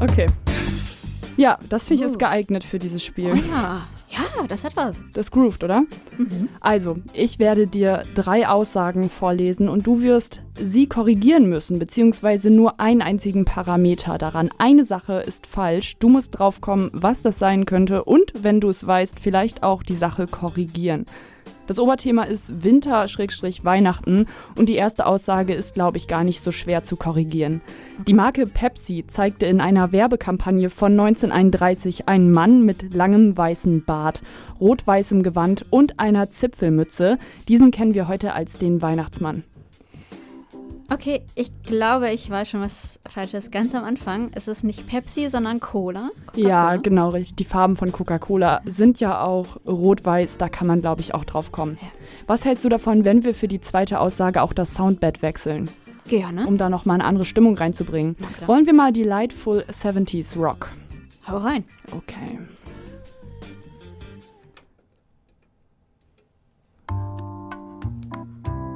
Okay. 0.02 0.28
Ja, 1.36 1.60
das 1.68 1.84
finde 1.84 2.04
ich 2.04 2.08
uh. 2.08 2.12
ist 2.12 2.20
geeignet 2.20 2.64
für 2.64 2.80
dieses 2.80 3.04
Spiel. 3.04 3.34
Oh 3.34 3.52
ja. 3.52 3.82
Ja, 4.10 4.46
das 4.48 4.64
hat 4.64 4.76
was. 4.76 4.98
Das 5.14 5.30
grooved, 5.30 5.64
oder? 5.64 5.82
Mhm. 6.18 6.50
Also, 6.60 6.98
ich 7.14 7.38
werde 7.38 7.68
dir 7.68 8.04
drei 8.16 8.48
Aussagen 8.48 9.10
vorlesen 9.10 9.70
und 9.70 9.86
du 9.86 10.02
wirst 10.02 10.42
sie 10.56 10.88
korrigieren 10.88 11.48
müssen, 11.48 11.80
beziehungsweise 11.80 12.50
nur 12.50 12.80
einen 12.80 13.02
einzigen 13.02 13.46
Parameter 13.46 14.18
daran. 14.18 14.50
Eine 14.58 14.84
Sache 14.84 15.22
ist 15.26 15.46
falsch. 15.48 15.98
Du 16.00 16.10
musst 16.10 16.40
drauf 16.40 16.60
kommen, 16.60 16.90
was 16.92 17.22
das 17.22 17.40
sein 17.40 17.66
könnte 17.66 18.04
und, 18.04 18.32
wenn 18.42 18.60
du 18.60 18.70
es 18.70 18.86
weißt, 18.86 19.20
vielleicht 19.20 19.64
auch 19.64 19.84
die 19.84 19.96
Sache 19.96 20.28
korrigieren. 20.28 21.06
Das 21.70 21.78
Oberthema 21.78 22.24
ist 22.24 22.64
Winter-Weihnachten 22.64 24.26
und 24.58 24.70
die 24.70 24.74
erste 24.74 25.06
Aussage 25.06 25.54
ist, 25.54 25.76
glaube 25.76 25.98
ich, 25.98 26.08
gar 26.08 26.24
nicht 26.24 26.42
so 26.42 26.50
schwer 26.50 26.84
zu 26.84 26.96
korrigieren. 26.96 27.62
Die 28.08 28.16
Marke 28.16 28.48
Pepsi 28.48 29.06
zeigte 29.06 29.46
in 29.46 29.62
einer 29.62 29.92
Werbekampagne 29.92 30.72
von 30.72 30.94
1931 30.94 32.08
einen 32.08 32.32
Mann 32.32 32.66
mit 32.66 32.96
langem 32.96 33.38
weißen 33.38 33.86
Bart, 33.86 34.24
rot-weißem 34.60 35.22
Gewand 35.22 35.64
und 35.70 36.00
einer 36.00 36.32
Zipfelmütze. 36.32 37.20
Diesen 37.48 37.70
kennen 37.70 37.94
wir 37.94 38.08
heute 38.08 38.34
als 38.34 38.58
den 38.58 38.82
Weihnachtsmann. 38.82 39.44
Okay, 40.92 41.22
ich 41.36 41.52
glaube, 41.62 42.10
ich 42.10 42.28
weiß 42.28 42.50
schon 42.50 42.62
was 42.62 43.00
Falsches. 43.08 43.52
Ganz 43.52 43.76
am 43.76 43.84
Anfang 43.84 44.30
ist 44.30 44.48
es 44.48 44.64
nicht 44.64 44.88
Pepsi, 44.88 45.30
sondern 45.30 45.60
Cola. 45.60 46.10
Ja, 46.36 46.78
genau, 46.78 47.10
richtig. 47.10 47.36
Die 47.36 47.46
Farben 47.46 47.76
von 47.76 47.92
Coca-Cola 47.92 48.62
sind 48.66 49.00
ja 49.00 49.24
auch 49.24 49.58
rot-weiß, 49.68 50.38
da 50.38 50.50
kann 50.50 50.66
man, 50.66 50.82
glaube 50.82 51.02
ich, 51.02 51.14
auch 51.14 51.26
drauf 51.26 51.52
kommen. 51.52 51.78
Ja. 51.80 51.88
Was 52.26 52.44
hältst 52.44 52.66
du 52.66 52.70
davon, 52.70 53.06
wenn 53.06 53.24
wir 53.24 53.36
für 53.36 53.48
die 53.48 53.62
zweite 53.62 54.00
Aussage 54.00 54.42
auch 54.42 54.52
das 54.52 54.74
Soundbed 54.74 55.22
wechseln? 55.22 55.70
Gerne. 56.08 56.48
Um 56.48 56.58
da 56.58 56.70
nochmal 56.70 56.96
eine 56.96 57.06
andere 57.06 57.26
Stimmung 57.26 57.56
reinzubringen. 57.56 58.16
Wollen 58.48 58.66
wir 58.66 58.74
mal 58.74 58.92
Delightful 58.92 59.64
70s 59.72 60.40
Rock? 60.40 60.72
Hau 61.28 61.38
rein. 61.38 61.66
Okay. 61.92 62.40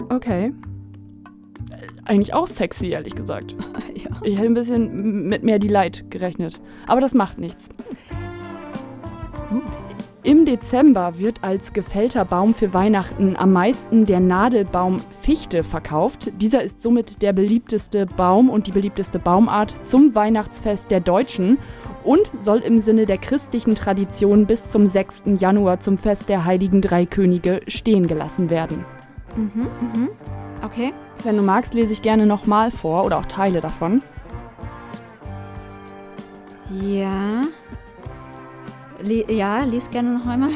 Okay. 0.10 0.53
Eigentlich 2.05 2.33
auch 2.33 2.48
sexy, 2.48 2.88
ehrlich 2.89 3.15
gesagt. 3.15 3.55
ja. 3.95 4.12
Ich 4.24 4.38
hätte 4.38 4.48
ein 4.48 4.53
bisschen 4.53 5.27
mit 5.27 5.43
mehr 5.43 5.60
Delight 5.60 6.10
gerechnet. 6.10 6.62
Aber 6.88 7.01
das 7.01 7.13
macht 7.13 7.39
nichts. 7.39 7.69
Im 10.24 10.45
Dezember 10.45 11.19
wird 11.19 11.43
als 11.43 11.74
gefällter 11.74 12.24
Baum 12.24 12.53
für 12.53 12.74
Weihnachten 12.74 13.36
am 13.36 13.51
meisten 13.51 14.05
der 14.05 14.22
Nadelbaum 14.22 15.01
Fichte 15.12 15.65
verkauft. 15.65 16.31
Dieser 16.41 16.63
ist 16.63 16.81
somit 16.81 17.22
der 17.22 17.33
beliebteste 17.33 18.05
Baum 18.05 18.50
und 18.50 18.67
die 18.67 18.72
beliebteste 18.72 19.19
Baumart 19.19 19.75
zum 19.83 20.15
Weihnachtsfest 20.15 20.89
der 20.91 21.01
Deutschen 21.01 21.57
und 22.05 22.29
soll 22.39 22.60
im 22.60 22.79
Sinne 22.79 23.05
der 23.05 23.17
christlichen 23.17 23.75
Tradition 23.75 24.45
bis 24.45 24.69
zum 24.69 24.88
6. 24.88 25.24
Januar 25.39 25.81
zum 25.81 25.98
Fest 25.98 26.29
der 26.29 26.45
Heiligen 26.45 26.81
Drei 26.81 27.05
Könige 27.05 27.60
stehen 27.67 28.07
gelassen 28.07 28.50
werden. 28.50 28.86
Mhm, 29.36 29.67
mhm. 29.81 30.10
Okay. 30.63 30.93
Wenn 31.24 31.38
du 31.38 31.43
magst, 31.43 31.74
lese 31.74 31.93
ich 31.93 32.01
gerne 32.01 32.25
nochmal 32.25 32.72
vor 32.72 33.05
oder 33.05 33.20
auch 33.20 33.25
Teile 33.25 33.62
davon. 33.62 34.01
Ja. 36.70 37.43
Le 39.01 39.32
ja, 39.32 39.63
lies 39.63 39.89
gerne 39.89 40.17
noch 40.17 40.25
einmal. 40.25 40.51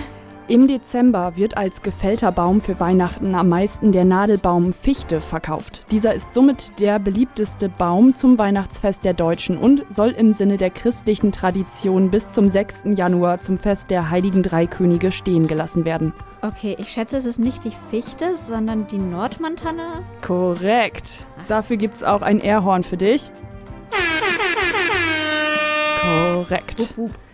Im 0.50 0.66
Dezember 0.66 1.36
wird 1.36 1.58
als 1.58 1.82
gefällter 1.82 2.32
Baum 2.32 2.62
für 2.62 2.80
Weihnachten 2.80 3.36
am 3.36 3.50
meisten 3.50 3.92
der 3.92 4.06
Nadelbaum 4.06 4.72
Fichte 4.72 5.20
verkauft. 5.20 5.86
Dieser 5.92 6.14
ist 6.14 6.34
somit 6.34 6.80
der 6.80 7.00
beliebteste 7.00 7.68
Baum 7.68 8.16
zum 8.16 8.38
Weihnachtsfest 8.38 9.04
der 9.04 9.14
Deutschen 9.14 9.58
und 9.58 9.84
soll 9.90 10.12
im 10.12 10.32
Sinne 10.32 10.56
der 10.56 10.70
christlichen 10.70 11.34
Tradition 11.34 12.12
bis 12.12 12.32
zum 12.32 12.50
6. 12.50 12.84
Januar 12.96 13.42
zum 13.42 13.58
Fest 13.58 13.92
der 13.92 14.10
Heiligen 14.10 14.42
Drei 14.42 14.68
Könige 14.68 15.12
stehen 15.12 15.48
gelassen 15.48 15.84
werden. 15.84 16.14
Okay, 16.42 16.78
ich 16.80 16.88
schätze, 16.88 17.18
es 17.18 17.26
ist 17.26 17.40
nicht 17.40 17.66
die 17.66 17.74
Fichte, 17.90 18.38
sondern 18.38 18.88
die 18.88 19.00
Nordmantanne. 19.00 20.02
Korrekt. 20.22 21.26
Dafür 21.50 21.76
gibt 21.76 21.96
es 21.96 22.04
auch 22.04 22.22
ein 22.22 22.40
Airhorn 22.40 22.86
für 22.86 22.96
dich. 22.96 23.34
Korrekt. 26.02 26.80
Wup, 26.80 26.98
wup. 26.98 27.27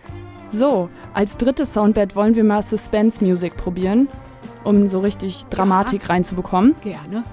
So, 0.53 0.87
als 1.15 1.35
drittes 1.35 1.73
Soundbed 1.73 2.15
wollen 2.15 2.35
wir 2.35 2.43
mal 2.43 2.61
Suspense 2.61 3.23
Music 3.23 3.57
probieren, 3.57 4.07
um 4.63 4.87
so 4.87 4.99
richtig 4.99 5.45
Dramatik 5.45 6.07
reinzubekommen. 6.07 6.75
Gerne. 6.81 7.23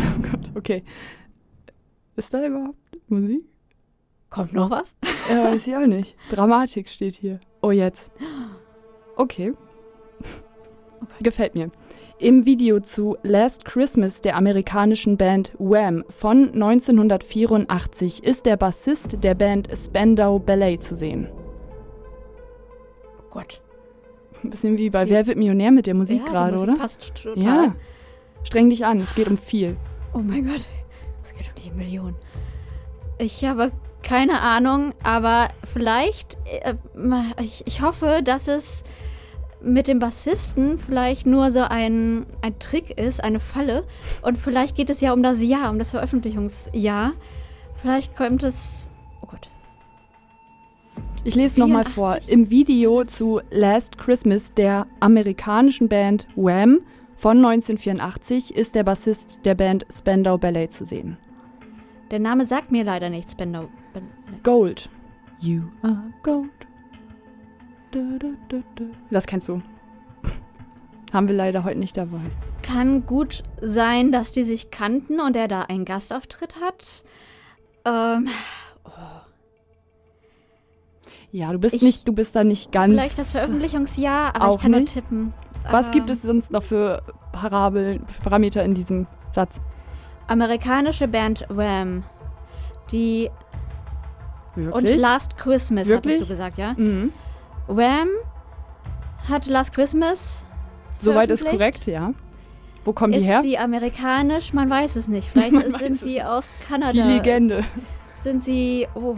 Oh 0.00 0.20
Gott, 0.20 0.50
okay. 0.56 0.82
Ist 2.16 2.34
da 2.34 2.44
überhaupt 2.44 2.76
Musik? 3.06 3.44
Kommt 4.30 4.52
noch 4.52 4.68
was? 4.68 4.96
Ja, 5.30 5.44
weiß 5.44 5.64
ich 5.68 5.76
auch 5.76 5.86
nicht. 5.86 6.16
Dramatik 6.30 6.88
steht 6.88 7.14
hier. 7.14 7.38
Oh, 7.62 7.70
jetzt. 7.70 8.10
Okay. 9.14 9.54
Gefällt 11.20 11.54
mir. 11.54 11.70
Im 12.20 12.44
Video 12.46 12.80
zu 12.80 13.16
Last 13.22 13.64
Christmas 13.64 14.20
der 14.20 14.34
amerikanischen 14.34 15.16
Band 15.16 15.52
Wham 15.58 16.04
von 16.08 16.52
1984 16.52 18.24
ist 18.24 18.44
der 18.44 18.56
Bassist 18.56 19.22
der 19.22 19.34
Band 19.36 19.68
Spandau 19.76 20.40
Ballet 20.40 20.82
zu 20.82 20.96
sehen. 20.96 21.28
Oh 23.20 23.30
Gott. 23.30 23.60
Ein 24.42 24.50
bisschen 24.50 24.78
wie 24.78 24.90
bei 24.90 25.04
Die- 25.04 25.10
Wer 25.12 25.26
wird 25.28 25.38
Millionär 25.38 25.70
mit 25.70 25.86
der 25.86 25.94
Musik 25.94 26.22
ja, 26.26 26.30
gerade, 26.32 26.58
oder? 26.58 26.74
Passt 26.74 27.12
total. 27.22 27.42
Ja. 27.42 27.74
Streng 28.42 28.68
dich 28.70 28.84
an, 28.84 29.00
es 29.00 29.14
geht 29.14 29.28
um 29.28 29.38
viel. 29.38 29.76
Oh 30.12 30.18
mein 30.18 30.44
Gott. 30.44 30.66
Es 31.22 31.34
geht 31.34 31.46
um 31.48 31.62
die 31.62 31.70
Million. 31.76 32.16
Ich 33.18 33.44
habe 33.44 33.70
keine 34.02 34.40
Ahnung, 34.40 34.92
aber 35.04 35.48
vielleicht. 35.72 36.36
Äh, 36.62 36.74
ich, 37.40 37.64
ich 37.66 37.82
hoffe, 37.82 38.20
dass 38.24 38.48
es 38.48 38.82
mit 39.60 39.88
dem 39.88 39.98
Bassisten 39.98 40.78
vielleicht 40.78 41.26
nur 41.26 41.50
so 41.50 41.60
ein, 41.60 42.26
ein 42.42 42.58
Trick 42.58 42.98
ist, 42.98 43.22
eine 43.22 43.40
Falle. 43.40 43.84
Und 44.22 44.38
vielleicht 44.38 44.76
geht 44.76 44.90
es 44.90 45.00
ja 45.00 45.12
um 45.12 45.22
das 45.22 45.42
Jahr, 45.42 45.70
um 45.70 45.78
das 45.78 45.90
Veröffentlichungsjahr. 45.90 47.12
Vielleicht 47.80 48.16
kommt 48.16 48.42
es. 48.42 48.90
Oh 49.22 49.26
Gott. 49.26 49.48
Ich 51.24 51.34
lese 51.34 51.58
nochmal 51.58 51.84
vor. 51.84 52.12
84? 52.12 52.32
Im 52.32 52.50
Video 52.50 53.04
zu 53.04 53.40
Last 53.50 53.98
Christmas 53.98 54.54
der 54.54 54.86
amerikanischen 55.00 55.88
Band 55.88 56.26
Wham 56.36 56.80
von 57.16 57.38
1984 57.38 58.54
ist 58.54 58.74
der 58.74 58.84
Bassist 58.84 59.40
der 59.44 59.54
Band 59.54 59.86
Spandau 59.90 60.38
Ballet 60.38 60.72
zu 60.72 60.84
sehen. 60.84 61.16
Der 62.10 62.20
Name 62.20 62.46
sagt 62.46 62.70
mir 62.70 62.84
leider 62.84 63.10
nichts, 63.10 63.34
Benno. 63.34 63.68
Ben, 63.92 64.08
Gold. 64.42 64.88
You 65.40 65.62
are 65.82 66.12
gold. 66.22 66.67
Da, 67.90 67.98
da, 68.18 68.28
da, 68.48 68.56
da. 68.76 68.84
Das 69.10 69.26
kennst 69.26 69.48
du. 69.48 69.62
Haben 71.12 71.26
wir 71.28 71.34
leider 71.34 71.64
heute 71.64 71.78
nicht 71.78 71.96
dabei. 71.96 72.20
Kann 72.62 73.06
gut 73.06 73.42
sein, 73.62 74.12
dass 74.12 74.32
die 74.32 74.44
sich 74.44 74.70
kannten 74.70 75.20
und 75.20 75.36
er 75.36 75.48
da 75.48 75.62
einen 75.62 75.84
Gastauftritt 75.86 76.56
hat. 76.60 77.02
Ähm, 77.86 78.28
Ja, 81.30 81.52
du 81.52 81.58
bist 81.58 81.74
Ich- 81.74 81.82
nicht, 81.82 82.08
du 82.08 82.12
bist 82.14 82.34
da 82.36 82.42
nicht 82.44 82.72
ganz. 82.72 82.90
vielleicht 82.92 83.18
das 83.18 83.30
Veröffentlichungsjahr, 83.32 84.34
aber 84.34 84.48
auch 84.48 84.56
ich 84.56 84.62
kann 84.62 84.70
nicht. 84.72 84.94
nur 84.96 85.02
tippen. 85.02 85.34
Was 85.70 85.88
Äh, 85.88 85.92
gibt 85.92 86.08
es 86.10 86.22
sonst 86.22 86.50
noch 86.50 86.62
für 86.62 87.02
Parabeln, 87.32 88.06
für 88.06 88.22
Parameter 88.22 88.64
in 88.64 88.72
diesem 88.74 89.06
Satz? 89.30 89.60
Amerikanische 90.26 91.06
Band 91.06 91.44
Wham. 91.50 92.04
Die 92.92 93.28
und 94.56 94.64
Wirklich? 94.64 95.00
Last 95.00 95.36
Christmas 95.36 95.88
Wirklich? 95.88 96.14
hattest 96.16 96.30
du 96.30 96.34
gesagt, 96.34 96.56
ja? 96.58 96.72
mhm. 96.78 97.12
Wham 97.68 98.08
hat 99.28 99.46
Last 99.46 99.72
Christmas. 99.74 100.42
Soweit 101.00 101.30
ist 101.30 101.46
korrekt, 101.46 101.86
ja. 101.86 102.12
Wo 102.84 102.92
kommen 102.92 103.12
Ist 103.12 103.22
die 103.24 103.28
her? 103.28 103.42
sie 103.42 103.58
amerikanisch? 103.58 104.52
Man 104.52 104.70
weiß 104.70 104.96
es 104.96 105.08
nicht. 105.08 105.28
Vielleicht 105.28 105.52
ist- 105.52 105.78
sind 105.78 105.96
sie 105.98 106.22
aus 106.22 106.50
Kanada. 106.66 106.92
Die 106.92 107.00
Legende. 107.00 107.58
Ist- 107.58 108.22
Sind 108.24 108.42
sie. 108.42 108.88
Oh. 108.94 109.14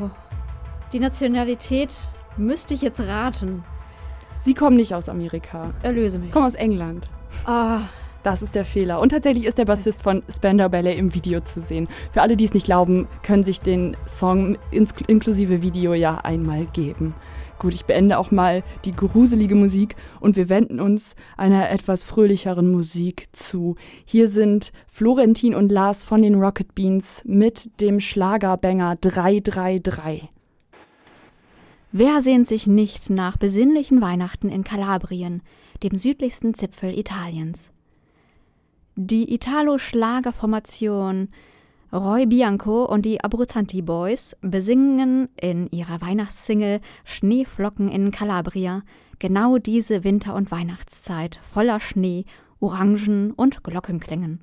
Die 0.93 0.99
Nationalität 0.99 1.91
müsste 2.37 2.75
ich 2.75 2.83
jetzt 2.83 3.01
raten. 3.01 3.63
Sie 4.41 4.55
kommen 4.55 4.77
nicht 4.77 4.93
aus 4.95 5.09
Amerika. 5.09 5.73
Erlöse 5.83 6.19
mich. 6.19 6.33
Kommen 6.33 6.47
aus 6.47 6.55
England. 6.55 7.09
Ah, 7.47 7.81
Das 8.23 8.43
ist 8.43 8.55
der 8.55 8.67
Fehler. 8.67 9.01
Und 9.01 9.11
tatsächlich 9.11 9.47
ist 9.47 9.57
der 9.57 9.65
Bassist 9.65 10.03
von 10.03 10.23
Spandau 10.29 10.69
Ballet 10.69 10.99
im 10.99 11.15
Video 11.15 11.41
zu 11.41 11.63
sehen. 11.63 11.89
Für 12.13 12.21
alle, 12.21 12.37
die 12.37 12.45
es 12.45 12.53
nicht 12.53 12.67
glauben, 12.67 13.09
können 13.23 13.43
sich 13.45 13.61
den 13.61 13.97
Song 14.07 14.59
inklusive 14.71 15.63
Video 15.63 15.95
ja 15.95 16.19
einmal 16.19 16.67
geben. 16.67 17.15
Gut, 17.61 17.75
ich 17.75 17.85
beende 17.85 18.17
auch 18.17 18.31
mal 18.31 18.65
die 18.87 18.97
gruselige 18.97 19.55
Musik 19.55 19.95
und 20.19 20.35
wir 20.37 20.49
wenden 20.49 20.81
uns 20.81 21.15
einer 21.37 21.69
etwas 21.69 22.03
fröhlicheren 22.03 22.71
Musik 22.71 23.29
zu. 23.33 23.77
Hier 24.07 24.31
sind 24.31 24.73
Florentin 24.89 25.55
und 25.55 25.71
Lars 25.71 26.03
von 26.03 26.23
den 26.23 26.37
Rocket 26.37 26.75
Beans 26.75 27.21
mit 27.27 27.83
dem 27.83 28.01
Schlagerbanger 28.01 28.97
333. 28.97 30.31
Wer 31.93 32.23
sehnt 32.23 32.49
sich 32.49 32.67
nicht 32.67 33.11
nach 33.11 33.37
besinnlichen 33.37 34.01
Weihnachten 34.01 34.49
in 34.49 34.65
Kalabrien, 34.65 35.43
dem 35.83 35.97
südlichsten 35.97 36.55
Zipfel 36.55 36.99
Italiens? 36.99 37.73
Die 38.97 39.35
Italo-Schlagerformation 39.35 41.29
Roy 41.93 42.25
Bianco 42.27 42.85
und 42.85 43.03
die 43.03 43.21
Abruzzanti 43.21 43.83
Boys 43.83 44.37
besingen 44.43 45.29
in 45.41 45.69
ihrer 45.73 46.01
Weihnachtssingle 46.01 46.81
Schneeflocken 47.05 47.89
in 47.89 48.13
Calabria 48.13 48.83
genau 49.19 49.59
diese 49.59 50.05
Winter- 50.05 50.37
und 50.37 50.53
Weihnachtszeit 50.53 51.41
voller 51.43 51.81
Schnee, 51.81 52.27
Orangen 52.61 53.33
und 53.33 53.65
Glockenklängen. 53.65 54.41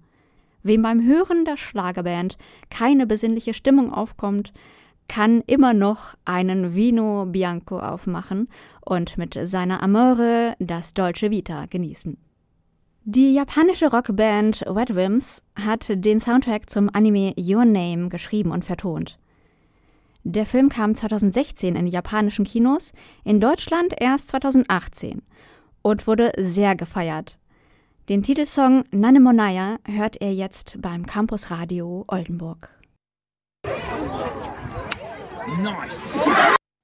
Wem 0.62 0.82
beim 0.82 1.06
Hören 1.06 1.46
der 1.46 1.56
Schlagerband 1.56 2.38
keine 2.70 3.08
besinnliche 3.08 3.54
Stimmung 3.54 3.94
aufkommt, 3.94 4.52
kann 5.08 5.42
immer 5.48 5.74
noch 5.74 6.16
einen 6.26 6.76
Vino 6.76 7.28
Bianco 7.28 7.80
aufmachen 7.80 8.50
und 8.82 9.18
mit 9.18 9.40
seiner 9.42 9.82
Amore 9.82 10.56
das 10.60 10.94
Dolce 10.94 11.32
Vita 11.32 11.66
genießen. 11.68 12.18
Die 13.10 13.34
japanische 13.34 13.90
Rockband 13.90 14.66
Wet 14.68 14.94
Wims 14.94 15.42
hat 15.58 15.86
den 15.88 16.20
Soundtrack 16.20 16.70
zum 16.70 16.90
Anime 16.92 17.34
Your 17.38 17.64
Name 17.64 18.10
geschrieben 18.10 18.52
und 18.52 18.66
vertont. 18.66 19.18
Der 20.26 20.46
Film 20.46 20.68
kam 20.68 20.94
2016 20.94 21.78
in 21.78 21.86
die 21.86 21.92
japanischen 21.94 22.44
Kinos, 22.44 22.92
in 23.24 23.40
Deutschland 23.40 23.94
erst 23.98 24.28
2018 24.28 25.22
und 25.82 26.06
wurde 26.06 26.34
sehr 26.38 26.76
gefeiert. 26.76 27.38
Den 28.10 28.24
Titelsong 28.24 28.84
Nanne 28.92 29.22
Monaya 29.22 29.78
hört 29.86 30.22
er 30.22 30.34
jetzt 30.34 30.76
beim 30.82 31.06
Campus 31.06 31.50
Radio 31.50 32.04
Oldenburg. 32.10 32.70
Nice. 35.64 36.28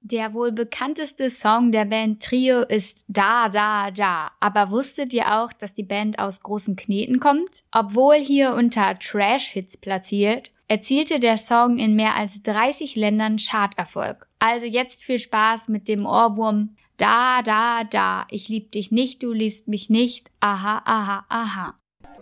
Der 0.06 0.34
wohl 0.34 0.52
bekannteste 0.52 1.30
Song 1.30 1.72
der 1.72 1.86
Band 1.86 2.22
Trio 2.22 2.60
ist 2.60 3.06
Da 3.08 3.48
Da 3.48 3.90
Da. 3.90 4.32
Aber 4.38 4.70
wusstet 4.70 5.14
ihr 5.14 5.40
auch, 5.40 5.50
dass 5.50 5.72
die 5.72 5.82
Band 5.82 6.18
aus 6.18 6.42
großen 6.42 6.76
Kneten 6.76 7.20
kommt? 7.20 7.62
Obwohl 7.72 8.16
hier 8.16 8.52
unter 8.52 8.98
Trash-Hits 8.98 9.78
platziert, 9.78 10.50
erzielte 10.68 11.20
der 11.20 11.38
Song 11.38 11.78
in 11.78 11.96
mehr 11.96 12.16
als 12.16 12.42
30 12.42 12.96
Ländern 12.96 13.38
Charterfolg. 13.38 14.28
Also 14.40 14.66
jetzt 14.66 15.02
viel 15.02 15.18
Spaß 15.18 15.68
mit 15.68 15.88
dem 15.88 16.04
Ohrwurm 16.04 16.76
Da 16.98 17.40
Da 17.40 17.84
Da. 17.84 18.26
Ich 18.28 18.50
lieb 18.50 18.72
dich 18.72 18.92
nicht, 18.92 19.22
du 19.22 19.32
liebst 19.32 19.68
mich 19.68 19.88
nicht. 19.88 20.30
Aha, 20.40 20.82
aha, 20.84 21.24
aha. 21.30 21.76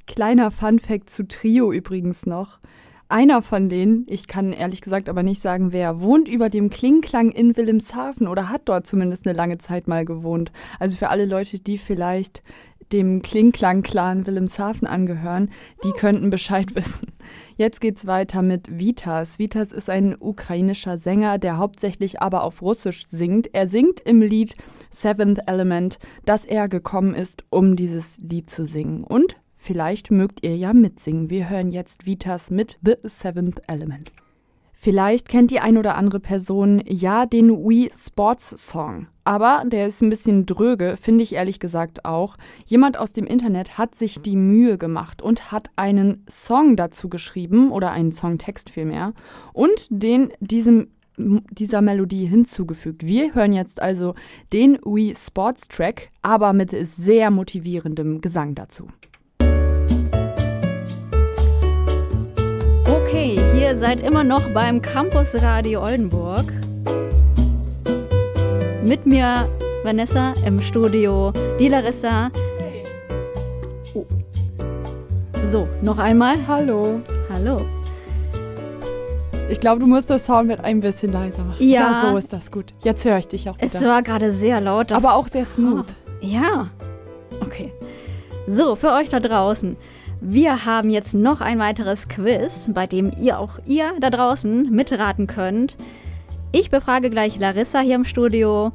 Kleiner 0.06 0.52
Funfact 0.52 1.10
zu 1.10 1.26
Trio 1.26 1.72
übrigens 1.72 2.26
noch. 2.26 2.60
Einer 3.12 3.42
von 3.42 3.68
denen, 3.68 4.06
ich 4.08 4.26
kann 4.26 4.54
ehrlich 4.54 4.80
gesagt 4.80 5.10
aber 5.10 5.22
nicht 5.22 5.42
sagen 5.42 5.74
wer, 5.74 6.00
wohnt 6.00 6.30
über 6.30 6.48
dem 6.48 6.70
Klingklang 6.70 7.30
in 7.30 7.54
Wilhelmshaven 7.54 8.26
oder 8.26 8.48
hat 8.48 8.62
dort 8.64 8.86
zumindest 8.86 9.26
eine 9.26 9.36
lange 9.36 9.58
Zeit 9.58 9.86
mal 9.86 10.06
gewohnt. 10.06 10.50
Also 10.80 10.96
für 10.96 11.10
alle 11.10 11.26
Leute, 11.26 11.58
die 11.58 11.76
vielleicht 11.76 12.42
dem 12.90 13.20
Klingklang-Clan 13.20 14.26
Wilhelmshaven 14.26 14.88
angehören, 14.88 15.50
die 15.84 15.90
könnten 15.90 16.30
Bescheid 16.30 16.74
wissen. 16.74 17.12
Jetzt 17.58 17.82
geht's 17.82 18.06
weiter 18.06 18.40
mit 18.40 18.78
Vitas. 18.78 19.38
Vitas 19.38 19.72
ist 19.72 19.90
ein 19.90 20.16
ukrainischer 20.18 20.96
Sänger, 20.96 21.36
der 21.36 21.58
hauptsächlich 21.58 22.22
aber 22.22 22.44
auf 22.44 22.62
Russisch 22.62 23.08
singt. 23.10 23.54
Er 23.54 23.68
singt 23.68 24.00
im 24.00 24.22
Lied 24.22 24.56
Seventh 24.90 25.40
Element, 25.46 25.98
dass 26.24 26.46
er 26.46 26.66
gekommen 26.66 27.14
ist, 27.14 27.44
um 27.50 27.76
dieses 27.76 28.16
Lied 28.22 28.48
zu 28.48 28.64
singen. 28.64 29.04
Und 29.04 29.36
Vielleicht 29.62 30.10
mögt 30.10 30.42
ihr 30.42 30.56
ja 30.56 30.72
mitsingen. 30.72 31.30
Wir 31.30 31.48
hören 31.48 31.70
jetzt 31.70 32.04
Vitas 32.04 32.50
mit 32.50 32.80
The 32.84 32.96
Seventh 33.04 33.62
Element. 33.68 34.10
Vielleicht 34.72 35.28
kennt 35.28 35.52
die 35.52 35.60
ein 35.60 35.78
oder 35.78 35.94
andere 35.94 36.18
Person 36.18 36.82
ja 36.84 37.26
den 37.26 37.48
Wii 37.50 37.92
Sports 37.96 38.56
Song. 38.70 39.06
Aber 39.22 39.62
der 39.64 39.86
ist 39.86 40.02
ein 40.02 40.10
bisschen 40.10 40.46
dröge, 40.46 40.96
finde 41.00 41.22
ich 41.22 41.36
ehrlich 41.36 41.60
gesagt 41.60 42.04
auch. 42.04 42.38
Jemand 42.66 42.98
aus 42.98 43.12
dem 43.12 43.24
Internet 43.24 43.78
hat 43.78 43.94
sich 43.94 44.20
die 44.20 44.34
Mühe 44.34 44.78
gemacht 44.78 45.22
und 45.22 45.52
hat 45.52 45.70
einen 45.76 46.24
Song 46.28 46.74
dazu 46.74 47.08
geschrieben 47.08 47.70
oder 47.70 47.92
einen 47.92 48.10
Songtext 48.10 48.68
vielmehr 48.68 49.12
und 49.52 49.86
den 49.90 50.32
diesem 50.40 50.88
dieser 51.16 51.82
Melodie 51.82 52.26
hinzugefügt. 52.26 53.06
Wir 53.06 53.32
hören 53.32 53.52
jetzt 53.52 53.80
also 53.80 54.16
den 54.52 54.78
Wii 54.84 55.14
Sports 55.14 55.68
Track, 55.68 56.10
aber 56.20 56.52
mit 56.52 56.74
sehr 56.82 57.30
motivierendem 57.30 58.20
Gesang 58.22 58.56
dazu. 58.56 58.88
Ihr 63.72 63.78
seid 63.78 64.00
immer 64.02 64.22
noch 64.22 64.42
beim 64.52 64.82
Campus 64.82 65.42
Radio 65.42 65.82
Oldenburg. 65.82 66.44
Mit 68.82 69.06
mir 69.06 69.48
Vanessa 69.82 70.34
im 70.44 70.60
Studio, 70.60 71.32
die 71.58 71.68
Larissa. 71.68 72.30
Oh. 73.94 74.04
So, 75.48 75.66
noch 75.80 75.96
einmal. 75.96 76.36
Hallo. 76.46 77.00
Hallo. 77.32 77.62
Ich 79.48 79.58
glaube, 79.58 79.80
du 79.80 79.86
musst 79.86 80.10
das 80.10 80.26
Sound 80.26 80.48
mit 80.48 80.60
ein 80.60 80.80
bisschen 80.80 81.10
leiser 81.10 81.42
machen. 81.42 81.56
Ja. 81.66 82.02
ja 82.02 82.10
so 82.10 82.16
ist 82.18 82.30
das 82.30 82.50
gut. 82.50 82.74
Jetzt 82.84 83.06
höre 83.06 83.16
ich 83.16 83.28
dich 83.28 83.48
auch 83.48 83.56
wieder. 83.56 83.66
Es 83.66 83.82
war 83.82 84.02
gerade 84.02 84.32
sehr 84.32 84.60
laut. 84.60 84.92
Aber 84.92 85.14
auch 85.14 85.28
sehr 85.28 85.46
smooth. 85.46 85.86
Oh, 85.88 86.16
ja. 86.20 86.68
Okay. 87.40 87.72
So, 88.46 88.76
für 88.76 88.92
euch 88.92 89.08
da 89.08 89.18
draußen. 89.18 89.78
Wir 90.24 90.66
haben 90.66 90.88
jetzt 90.88 91.14
noch 91.14 91.40
ein 91.40 91.58
weiteres 91.58 92.06
Quiz, 92.06 92.70
bei 92.72 92.86
dem 92.86 93.10
ihr 93.20 93.40
auch 93.40 93.58
ihr 93.66 93.92
da 93.98 94.08
draußen 94.08 94.70
mitraten 94.70 95.26
könnt. 95.26 95.76
Ich 96.52 96.70
befrage 96.70 97.10
gleich 97.10 97.40
Larissa 97.40 97.80
hier 97.80 97.96
im 97.96 98.04
Studio, 98.04 98.70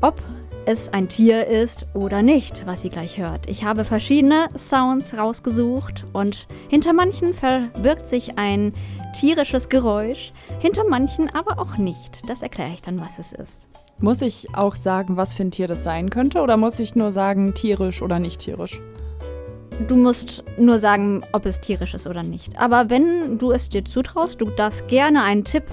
ob 0.00 0.22
es 0.66 0.92
ein 0.92 1.08
Tier 1.08 1.48
ist 1.48 1.86
oder 1.92 2.22
nicht, 2.22 2.66
was 2.66 2.82
sie 2.82 2.88
gleich 2.88 3.18
hört. 3.18 3.48
Ich 3.48 3.64
habe 3.64 3.84
verschiedene 3.84 4.46
Sounds 4.56 5.18
rausgesucht 5.18 6.06
und 6.12 6.46
hinter 6.68 6.92
manchen 6.92 7.34
verbirgt 7.34 8.06
sich 8.06 8.38
ein 8.38 8.72
tierisches 9.12 9.70
Geräusch, 9.70 10.30
hinter 10.60 10.84
manchen 10.88 11.34
aber 11.34 11.60
auch 11.60 11.78
nicht. 11.78 12.30
Das 12.30 12.42
erkläre 12.42 12.70
ich 12.70 12.80
dann, 12.80 13.00
was 13.00 13.18
es 13.18 13.32
ist. 13.32 13.66
Muss 13.98 14.22
ich 14.22 14.54
auch 14.54 14.76
sagen, 14.76 15.16
was 15.16 15.32
für 15.32 15.42
ein 15.42 15.50
Tier 15.50 15.66
das 15.66 15.82
sein 15.82 16.10
könnte 16.10 16.40
oder 16.42 16.56
muss 16.56 16.78
ich 16.78 16.94
nur 16.94 17.10
sagen, 17.10 17.54
tierisch 17.54 18.02
oder 18.02 18.20
nicht 18.20 18.42
tierisch? 18.42 18.78
Du 19.88 19.96
musst 19.96 20.44
nur 20.58 20.78
sagen, 20.78 21.22
ob 21.32 21.46
es 21.46 21.60
tierisch 21.60 21.94
ist 21.94 22.06
oder 22.06 22.22
nicht. 22.22 22.58
Aber 22.58 22.90
wenn 22.90 23.38
du 23.38 23.50
es 23.50 23.70
dir 23.70 23.84
zutraust, 23.84 24.40
du 24.40 24.46
darfst 24.46 24.88
gerne 24.88 25.22
einen 25.22 25.44
Tipp 25.44 25.64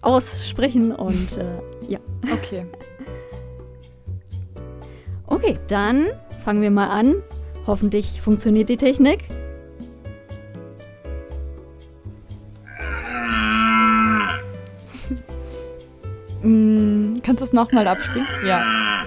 aussprechen 0.00 0.92
und 0.92 1.36
äh, 1.36 1.44
ja. 1.88 1.98
Okay. 2.32 2.64
Okay, 5.26 5.58
dann 5.66 6.08
fangen 6.44 6.60
wir 6.60 6.70
mal 6.70 6.88
an. 6.88 7.14
Hoffentlich 7.66 8.20
funktioniert 8.20 8.68
die 8.68 8.76
Technik. 8.76 9.24
mm, 16.42 17.22
kannst 17.22 17.40
du 17.40 17.46
es 17.46 17.54
nochmal 17.54 17.88
abspielen? 17.88 18.26
Ja. 18.46 19.06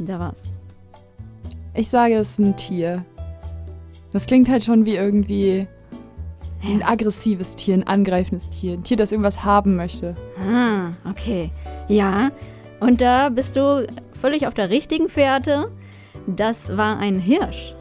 Da 0.00 0.18
war's. 0.18 0.52
Ich 1.72 1.88
sage, 1.88 2.16
es 2.16 2.32
ist 2.32 2.40
ein 2.40 2.54
Tier. 2.56 3.06
Das 4.12 4.26
klingt 4.26 4.48
halt 4.48 4.64
schon 4.64 4.84
wie 4.84 4.96
irgendwie 4.96 5.66
ein 6.64 6.82
aggressives 6.82 7.56
Tier, 7.56 7.74
ein 7.74 7.86
angreifendes 7.86 8.50
Tier. 8.50 8.74
Ein 8.74 8.82
Tier, 8.82 8.96
das 8.96 9.12
irgendwas 9.12 9.44
haben 9.44 9.76
möchte. 9.76 10.16
Ah, 10.50 10.90
okay. 11.08 11.50
Ja, 11.88 12.30
und 12.80 13.00
da 13.00 13.28
bist 13.28 13.56
du 13.56 13.86
völlig 14.20 14.46
auf 14.46 14.54
der 14.54 14.70
richtigen 14.70 15.08
Fährte. 15.08 15.70
Das 16.26 16.76
war 16.76 16.98
ein 16.98 17.18
Hirsch. 17.18 17.74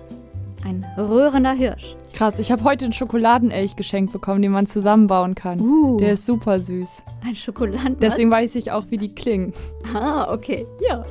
Ein 0.65 0.85
röhrender 0.97 1.53
Hirsch. 1.53 1.95
Krass, 2.13 2.39
ich 2.39 2.51
habe 2.51 2.63
heute 2.63 2.85
einen 2.85 2.93
Schokoladenelch 2.93 3.75
geschenkt 3.75 4.11
bekommen, 4.11 4.41
den 4.41 4.51
man 4.51 4.65
zusammenbauen 4.65 5.35
kann. 5.35 5.59
Uh, 5.59 5.97
Der 5.97 6.13
ist 6.13 6.25
super 6.25 6.57
süß. 6.57 6.89
Ein 7.23 7.35
Schokoladen. 7.35 7.97
Deswegen 7.99 8.31
weiß 8.31 8.55
ich 8.55 8.71
auch, 8.71 8.85
wie 8.89 8.97
die 8.97 9.13
klingen. 9.13 9.53
Ah, 9.93 10.33
okay. 10.33 10.65
Ja. 10.87 11.03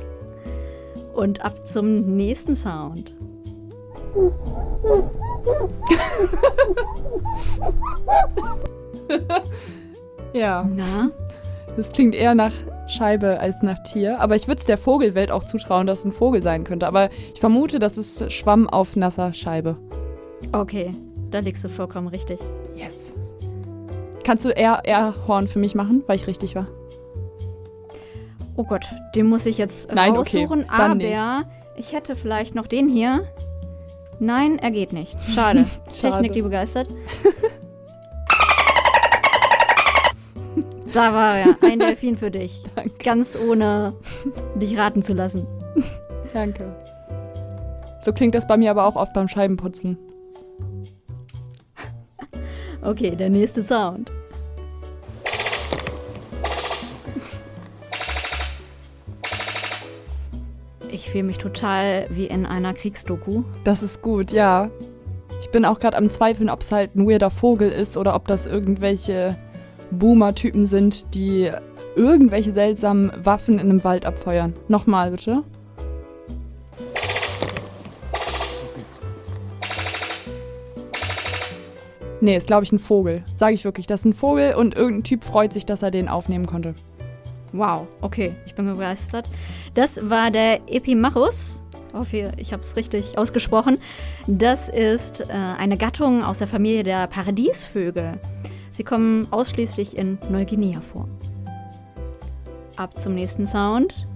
Und 1.15 1.43
ab 1.43 1.67
zum 1.67 2.15
nächsten 2.17 2.55
Sound. 2.55 3.15
ja. 10.33 10.67
Na? 10.75 11.11
Das 11.75 11.91
klingt 11.91 12.15
eher 12.15 12.35
nach 12.35 12.51
Scheibe 12.87 13.39
als 13.39 13.61
nach 13.61 13.81
Tier. 13.83 14.19
Aber 14.19 14.35
ich 14.35 14.47
würde 14.47 14.59
es 14.59 14.65
der 14.65 14.77
Vogelwelt 14.77 15.31
auch 15.31 15.43
zutrauen, 15.43 15.87
dass 15.87 15.99
es 15.99 16.05
ein 16.05 16.11
Vogel 16.11 16.41
sein 16.41 16.63
könnte. 16.63 16.87
Aber 16.87 17.09
ich 17.33 17.39
vermute, 17.39 17.79
das 17.79 17.97
ist 17.97 18.31
Schwamm 18.31 18.69
auf 18.69 18.95
nasser 18.95 19.33
Scheibe. 19.33 19.77
Okay, 20.53 20.89
da 21.29 21.39
liegst 21.39 21.63
du 21.63 21.69
vollkommen 21.69 22.07
richtig. 22.07 22.39
Yes. 22.75 23.13
Kannst 24.23 24.45
du 24.45 24.49
eher, 24.49 24.81
eher 24.83 25.13
Horn 25.27 25.47
für 25.47 25.59
mich 25.59 25.75
machen, 25.75 26.03
weil 26.07 26.15
ich 26.15 26.27
richtig 26.27 26.55
war? 26.55 26.67
Oh 28.55 28.63
Gott, 28.63 28.87
den 29.15 29.27
muss 29.27 29.45
ich 29.45 29.57
jetzt 29.57 29.93
Nein, 29.93 30.15
raussuchen. 30.15 30.63
Okay, 30.63 30.69
aber 30.69 30.95
nicht. 30.95 31.17
ich 31.75 31.93
hätte 31.93 32.15
vielleicht 32.15 32.55
noch 32.55 32.67
den 32.67 32.87
hier. 32.87 33.23
Nein, 34.19 34.57
er 34.59 34.71
geht 34.71 34.93
nicht. 34.93 35.15
Schade. 35.33 35.65
Schade. 35.93 36.13
Technik, 36.13 36.33
die 36.33 36.41
begeistert. 36.41 36.87
da 40.93 41.13
war 41.13 41.37
er. 41.37 41.55
Ein 41.61 41.79
Delfin 41.79 42.17
für 42.17 42.31
dich. 42.31 42.63
Danke. 42.75 42.91
Ganz 43.03 43.37
ohne 43.37 43.93
dich 44.55 44.77
raten 44.77 45.03
zu 45.03 45.13
lassen. 45.13 45.45
Danke. 46.33 46.75
So 48.01 48.11
klingt 48.13 48.35
das 48.35 48.47
bei 48.47 48.57
mir 48.57 48.71
aber 48.71 48.85
auch 48.87 48.95
oft 48.95 49.13
beim 49.13 49.27
Scheibenputzen. 49.27 49.97
Okay, 52.81 53.15
der 53.15 53.29
nächste 53.29 53.63
Sound. 53.63 54.11
Fühle 61.17 61.25
mich 61.25 61.39
total 61.39 62.05
wie 62.11 62.27
in 62.27 62.45
einer 62.45 62.75
Kriegsdoku. 62.75 63.41
Das 63.63 63.81
ist 63.81 64.03
gut, 64.03 64.31
ja. 64.31 64.69
Ich 65.41 65.49
bin 65.49 65.65
auch 65.65 65.79
gerade 65.79 65.97
am 65.97 66.11
Zweifeln, 66.11 66.47
ob 66.47 66.61
es 66.61 66.71
halt 66.71 66.95
ein 66.95 67.09
weirder 67.09 67.31
Vogel 67.31 67.71
ist 67.71 67.97
oder 67.97 68.13
ob 68.13 68.27
das 68.27 68.45
irgendwelche 68.45 69.35
Boomer-Typen 69.89 70.67
sind, 70.67 71.15
die 71.15 71.49
irgendwelche 71.95 72.51
seltsamen 72.51 73.11
Waffen 73.23 73.57
in 73.57 73.71
einem 73.71 73.83
Wald 73.83 74.05
abfeuern. 74.05 74.53
Nochmal 74.67 75.09
bitte. 75.09 75.41
Nee, 82.21 82.37
ist 82.37 82.45
glaube 82.45 82.63
ich 82.63 82.71
ein 82.71 82.77
Vogel. 82.77 83.23
Sage 83.37 83.55
ich 83.55 83.65
wirklich. 83.65 83.87
Das 83.87 84.01
ist 84.01 84.05
ein 84.05 84.13
Vogel 84.13 84.53
und 84.53 84.75
irgendein 84.75 85.03
Typ 85.03 85.23
freut 85.23 85.51
sich, 85.51 85.65
dass 85.65 85.81
er 85.81 85.89
den 85.89 86.09
aufnehmen 86.09 86.45
konnte. 86.45 86.73
Wow, 87.53 87.87
okay, 88.01 88.35
ich 88.45 88.55
bin 88.55 88.65
begeistert. 88.65 89.27
Das 89.73 89.99
war 90.09 90.31
der 90.31 90.61
Epimachus 90.67 91.61
hoffe, 91.97 92.31
ich 92.37 92.53
habe 92.53 92.61
es 92.61 92.75
richtig 92.75 93.17
ausgesprochen. 93.17 93.79
Das 94.27 94.69
ist 94.69 95.21
äh, 95.21 95.33
eine 95.33 95.77
Gattung 95.77 96.23
aus 96.23 96.37
der 96.39 96.47
Familie 96.47 96.83
der 96.83 97.07
Paradiesvögel. 97.07 98.19
Sie 98.69 98.83
kommen 98.83 99.27
ausschließlich 99.31 99.97
in 99.97 100.17
Neuguinea 100.29 100.81
vor. 100.81 101.09
Ab 102.75 102.97
zum 102.97 103.15
nächsten 103.15 103.47
Sound. 103.47 104.07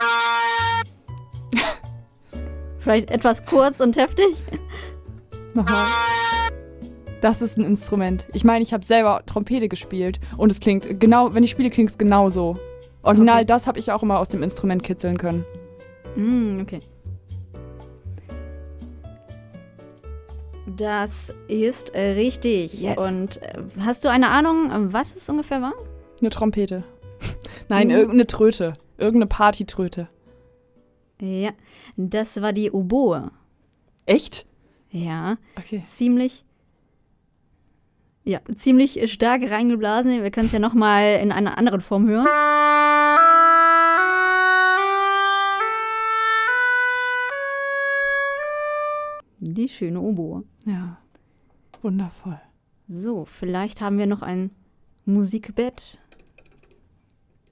Vielleicht 2.80 3.10
etwas 3.10 3.46
kurz 3.46 3.80
und 3.80 3.96
heftig. 3.96 4.34
Nochmal. 5.54 5.86
Das 7.20 7.42
ist 7.42 7.58
ein 7.58 7.64
Instrument. 7.64 8.24
Ich 8.32 8.44
meine, 8.44 8.62
ich 8.62 8.72
habe 8.72 8.84
selber 8.84 9.22
Trompete 9.26 9.68
gespielt 9.68 10.20
und 10.38 10.50
es 10.50 10.60
klingt 10.60 10.98
genau, 11.00 11.34
wenn 11.34 11.42
ich 11.42 11.50
spiele, 11.50 11.68
klingt 11.70 11.90
es 11.90 11.98
genauso. 11.98 12.58
Original, 13.02 13.36
Okay. 13.38 13.44
das 13.46 13.66
habe 13.66 13.78
ich 13.78 13.90
auch 13.92 14.02
immer 14.02 14.18
aus 14.18 14.28
dem 14.28 14.42
Instrument 14.42 14.82
kitzeln 14.82 15.18
können. 15.18 15.44
Mm, 16.16 16.60
okay. 16.62 16.78
Das 20.66 21.34
ist 21.48 21.94
äh, 21.94 22.12
richtig. 22.12 22.80
Yes. 22.80 22.96
Und 22.98 23.42
äh, 23.42 23.58
hast 23.80 24.04
du 24.04 24.08
eine 24.08 24.28
Ahnung, 24.28 24.70
äh, 24.70 24.92
was 24.92 25.14
es 25.14 25.28
ungefähr 25.28 25.60
war? 25.62 25.72
Eine 26.20 26.30
Trompete. 26.30 26.84
Nein, 27.68 27.88
Mhm. 27.88 27.94
irgendeine 27.94 28.26
Tröte. 28.26 28.72
Irgendeine 28.98 29.26
Partytröte. 29.26 30.08
Ja, 31.20 31.50
das 31.96 32.40
war 32.40 32.52
die 32.52 32.70
Oboe. 32.70 33.30
Echt? 34.06 34.46
Ja, 34.90 35.36
Okay. 35.58 35.82
ziemlich. 35.86 36.44
Ja, 38.24 38.40
ziemlich 38.54 39.10
stark 39.10 39.50
reingeblasen. 39.50 40.22
Wir 40.22 40.30
können 40.30 40.46
es 40.46 40.52
ja 40.52 40.58
nochmal 40.58 41.20
in 41.22 41.32
einer 41.32 41.56
anderen 41.56 41.80
Form 41.80 42.06
hören. 42.06 42.26
Die 49.40 49.68
schöne 49.68 50.00
Oboe. 50.00 50.44
Ja. 50.66 50.98
Wundervoll. 51.80 52.38
So, 52.88 53.24
vielleicht 53.24 53.80
haben 53.80 53.96
wir 53.96 54.06
noch 54.06 54.20
ein 54.20 54.50
Musikbett. 55.06 55.98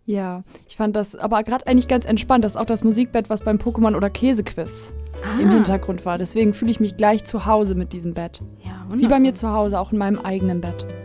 Ja, 0.05 0.43
ich 0.69 0.77
fand 0.77 0.97
das 0.97 1.15
aber 1.17 1.43
gerade 1.45 1.67
eigentlich 1.67 1.89
ganz 1.89 2.05
entspannt. 2.05 2.45
Das 2.45 2.53
ist 2.53 2.57
auch 2.57 2.67
das 2.67 2.85
Musikbett, 2.85 3.31
was 3.31 3.43
beim 3.43 3.57
Pokémon 3.57 3.97
oder 3.97 4.11
Käsequiz 4.11 4.93
im 5.41 5.51
Hintergrund 5.51 6.05
war. 6.05 6.19
Deswegen 6.19 6.55
fühle 6.55 6.71
ich 6.71 6.81
mich 6.81 6.97
gleich 6.97 7.25
zu 7.25 7.47
Hause 7.47 7.75
mit 7.75 7.93
diesem 7.93 8.13
Bett. 8.15 8.41
Ja, 8.63 8.73
Wie 8.89 9.07
bei 9.07 9.19
mir 9.19 9.29
wundervoll. 9.29 9.35
zu 9.35 9.51
Hause, 9.53 9.79
auch 9.81 9.93
in 9.93 9.99
meinem 9.99 10.19
eigenen 10.21 10.61
Bett. 10.61 10.87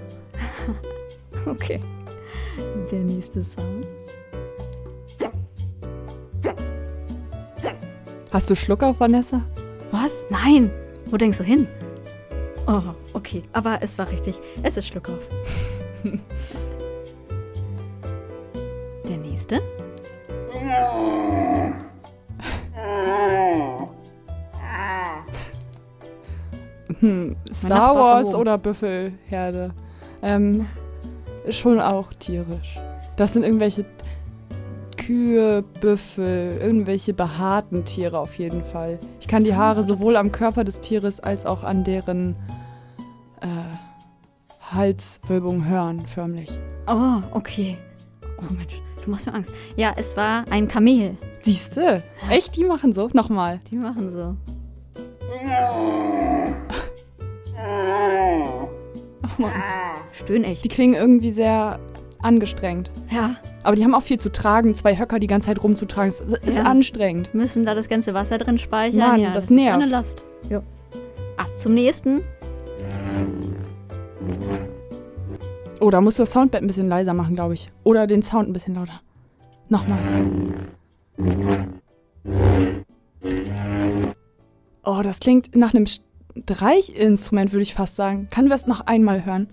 Okay. 1.45 1.81
Der 2.89 2.99
nächste 2.99 3.41
Sound. 3.43 3.85
Hast 8.31 8.49
du 8.49 8.55
Schluck 8.55 8.81
auf, 8.81 8.99
Vanessa? 8.99 9.41
Was? 9.91 10.23
Nein! 10.29 10.71
Wo 11.05 11.17
denkst 11.17 11.37
du 11.37 11.43
hin? 11.43 11.67
Oh, 12.65 12.81
okay. 13.13 13.43
Aber 13.53 13.79
es 13.81 13.97
war 13.97 14.09
richtig. 14.09 14.39
Es 14.63 14.77
ist 14.77 14.87
Schluckauf. 14.87 15.19
Der 19.07 19.17
nächste. 19.17 19.59
Hm, 27.03 27.35
Star 27.51 27.95
Wars 27.95 28.33
oder 28.33 28.57
Büffelherde? 28.57 29.71
Ähm, 30.21 30.65
schon 31.49 31.81
auch 31.81 32.13
tierisch. 32.13 32.79
Das 33.17 33.33
sind 33.33 33.43
irgendwelche 33.43 33.83
Kühe, 34.95 35.65
Büffel, 35.81 36.57
irgendwelche 36.61 37.13
behaarten 37.13 37.83
Tiere 37.83 38.17
auf 38.19 38.35
jeden 38.35 38.63
Fall. 38.63 38.99
Ich 39.19 39.27
kann 39.27 39.43
die 39.43 39.53
Haare 39.53 39.83
sowohl 39.83 40.15
am 40.15 40.31
Körper 40.31 40.63
des 40.63 40.79
Tieres 40.79 41.19
als 41.19 41.45
auch 41.45 41.65
an 41.65 41.83
deren 41.83 42.37
äh, 43.41 43.47
Halswölbung 44.73 45.65
hören, 45.67 45.99
förmlich. 45.99 46.51
Oh, 46.87 47.21
okay. 47.31 47.77
Oh 48.37 48.53
Mensch, 48.53 48.81
du 49.03 49.11
machst 49.11 49.25
mir 49.25 49.33
Angst. 49.33 49.51
Ja, 49.75 49.91
es 49.97 50.15
war 50.15 50.45
ein 50.49 50.69
Kamel. 50.69 51.17
Siehste? 51.41 52.01
Echt? 52.29 52.55
Die 52.55 52.63
machen 52.63 52.93
so? 52.93 53.09
Nochmal. 53.11 53.59
Die 53.69 53.75
machen 53.75 54.09
so. 54.09 54.37
Stöhn 60.11 60.43
echt. 60.43 60.63
Die 60.63 60.67
klingen 60.69 60.93
irgendwie 60.95 61.31
sehr 61.31 61.79
angestrengt. 62.21 62.89
Ja, 63.09 63.35
Aber 63.63 63.75
die 63.75 63.83
haben 63.83 63.93
auch 63.93 64.01
viel 64.01 64.19
zu 64.19 64.31
tragen, 64.31 64.75
zwei 64.75 64.97
Höcker 64.97 65.19
die 65.19 65.27
ganze 65.27 65.47
Zeit 65.47 65.61
rumzutragen. 65.63 66.09
Es 66.09 66.19
ist 66.21 66.57
Ja. 66.57 66.63
anstrengend. 66.63 67.33
müssen 67.33 67.65
da 67.65 67.75
das 67.75 67.89
ganze 67.89 68.13
Wasser 68.13 68.37
drin 68.37 68.57
speichern. 68.57 68.99
Mann, 68.99 69.19
ja, 69.21 69.33
das 69.33 69.45
ist 69.45 69.51
eine 69.51 69.61
nervt. 69.61 69.89
Last. 69.89 70.25
Ja. 70.49 70.59
Ab 71.37 71.47
zum 71.57 71.73
nächsten. 71.73 72.21
Oh, 75.81 75.89
da 75.89 75.99
musst 75.99 76.17
du 76.19 76.23
das 76.23 76.31
Soundbett 76.31 76.61
ein 76.61 76.67
bisschen 76.67 76.87
leiser 76.87 77.13
machen, 77.13 77.35
glaube 77.35 77.55
ich. 77.55 77.69
Oder 77.83 78.07
den 78.07 78.21
Sound 78.23 78.47
ein 78.49 78.53
bisschen 78.53 78.75
lauter. 78.75 79.01
Nochmal. 79.67 79.97
Oh, 84.85 85.01
das 85.03 85.19
klingt 85.19 85.55
nach 85.55 85.73
einem 85.73 85.85
Streichinstrument, 86.41 87.51
würde 87.51 87.63
ich 87.63 87.73
fast 87.73 87.95
sagen. 87.95 88.27
Können 88.31 88.49
wir 88.49 88.55
es 88.55 88.67
noch 88.67 88.81
einmal 88.81 89.25
hören? 89.25 89.47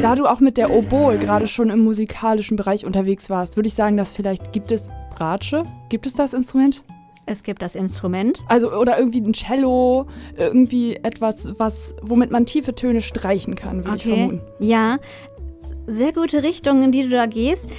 Da 0.00 0.14
du 0.14 0.26
auch 0.26 0.40
mit 0.40 0.56
der 0.56 0.74
Oboe 0.74 1.18
gerade 1.18 1.46
schon 1.46 1.70
im 1.70 1.80
musikalischen 1.80 2.56
Bereich 2.56 2.84
unterwegs 2.84 3.30
warst, 3.30 3.56
würde 3.56 3.68
ich 3.68 3.74
sagen, 3.74 3.96
dass 3.96 4.12
vielleicht 4.12 4.52
gibt 4.52 4.72
es 4.72 4.88
Bratsche? 5.14 5.62
Gibt 5.88 6.06
es 6.06 6.14
das 6.14 6.32
Instrument? 6.32 6.82
Es 7.24 7.44
gibt 7.44 7.62
das 7.62 7.76
Instrument. 7.76 8.40
Also, 8.48 8.72
oder 8.72 8.98
irgendwie 8.98 9.20
ein 9.20 9.32
Cello, 9.32 10.06
irgendwie 10.36 10.96
etwas, 10.96 11.48
was, 11.58 11.94
womit 12.02 12.32
man 12.32 12.46
tiefe 12.46 12.74
Töne 12.74 13.00
streichen 13.00 13.54
kann, 13.54 13.84
würde 13.84 13.96
ich 13.98 14.02
vermuten. 14.02 14.40
Ja, 14.58 14.98
sehr 15.86 16.12
gute 16.12 16.42
Richtung, 16.42 16.82
in 16.82 16.90
die 16.90 17.02
du 17.02 17.10
da 17.10 17.26
gehst. 17.26 17.70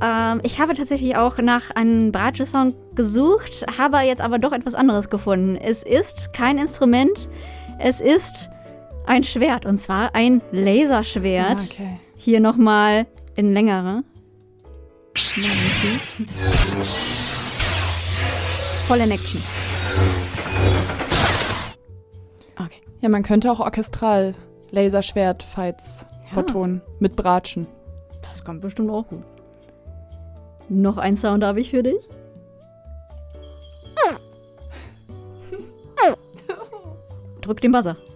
Ähm, 0.00 0.40
ich 0.44 0.60
habe 0.60 0.74
tatsächlich 0.74 1.16
auch 1.16 1.38
nach 1.38 1.70
einem 1.72 2.12
Bratsche-Song 2.12 2.74
gesucht, 2.94 3.66
habe 3.78 3.98
jetzt 3.98 4.20
aber 4.20 4.38
doch 4.38 4.52
etwas 4.52 4.74
anderes 4.74 5.10
gefunden. 5.10 5.56
Es 5.56 5.82
ist 5.82 6.32
kein 6.32 6.58
Instrument, 6.58 7.28
es 7.78 8.00
ist 8.00 8.50
ein 9.06 9.24
Schwert 9.24 9.66
und 9.66 9.78
zwar 9.78 10.14
ein 10.14 10.40
Laserschwert. 10.52 11.58
Ah, 11.58 11.64
okay. 11.64 12.00
Hier 12.16 12.40
nochmal 12.40 13.06
in 13.34 13.52
längere. 13.52 14.04
Voll 18.86 19.00
in 19.00 19.10
Action. 19.10 19.42
Okay. 22.56 22.80
Ja, 23.00 23.08
man 23.08 23.22
könnte 23.22 23.50
auch 23.50 23.60
orchestral 23.60 24.34
Laserschwert-Fights 24.70 26.06
vertonen. 26.32 26.82
Mit 27.00 27.16
Bratschen. 27.16 27.66
Das 28.22 28.44
kommt 28.44 28.60
bestimmt 28.60 28.90
auch 28.90 29.06
gut. 29.06 29.24
Noch 30.68 30.98
ein 30.98 31.16
Sound 31.16 31.44
habe 31.44 31.60
ich 31.60 31.70
für 31.70 31.82
dich. 31.82 32.08
Drück 37.40 37.60
den 37.60 37.72
Buzzer. 37.72 37.96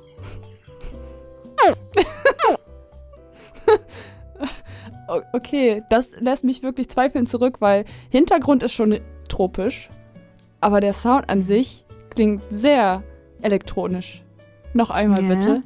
Okay, 5.34 5.82
das 5.90 6.10
lässt 6.20 6.42
mich 6.42 6.62
wirklich 6.62 6.88
zweifeln 6.88 7.26
zurück, 7.26 7.60
weil 7.60 7.84
Hintergrund 8.08 8.62
ist 8.62 8.72
schon 8.72 8.98
tropisch, 9.28 9.90
aber 10.60 10.80
der 10.80 10.94
Sound 10.94 11.28
an 11.28 11.42
sich 11.42 11.84
klingt 12.10 12.42
sehr 12.50 13.02
elektronisch. 13.42 14.22
Noch 14.72 14.88
einmal 14.90 15.22
Ja. 15.22 15.34
bitte. 15.34 15.62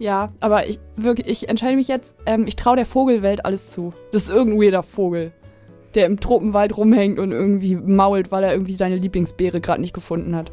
Ja, 0.00 0.30
aber 0.40 0.66
ich 0.66 0.80
wirklich, 0.96 1.26
ich 1.28 1.48
entscheide 1.50 1.76
mich 1.76 1.86
jetzt, 1.86 2.16
ähm, 2.24 2.46
ich 2.46 2.56
traue 2.56 2.76
der 2.76 2.86
Vogelwelt 2.86 3.44
alles 3.44 3.68
zu. 3.68 3.92
Das 4.12 4.22
ist 4.22 4.30
irgendein 4.30 4.62
weirder 4.62 4.82
Vogel, 4.82 5.30
der 5.94 6.06
im 6.06 6.18
Tropenwald 6.18 6.74
rumhängt 6.74 7.18
und 7.18 7.32
irgendwie 7.32 7.76
mault, 7.76 8.32
weil 8.32 8.42
er 8.42 8.52
irgendwie 8.52 8.76
seine 8.76 8.96
Lieblingsbeere 8.96 9.60
gerade 9.60 9.82
nicht 9.82 9.92
gefunden 9.92 10.34
hat. 10.34 10.50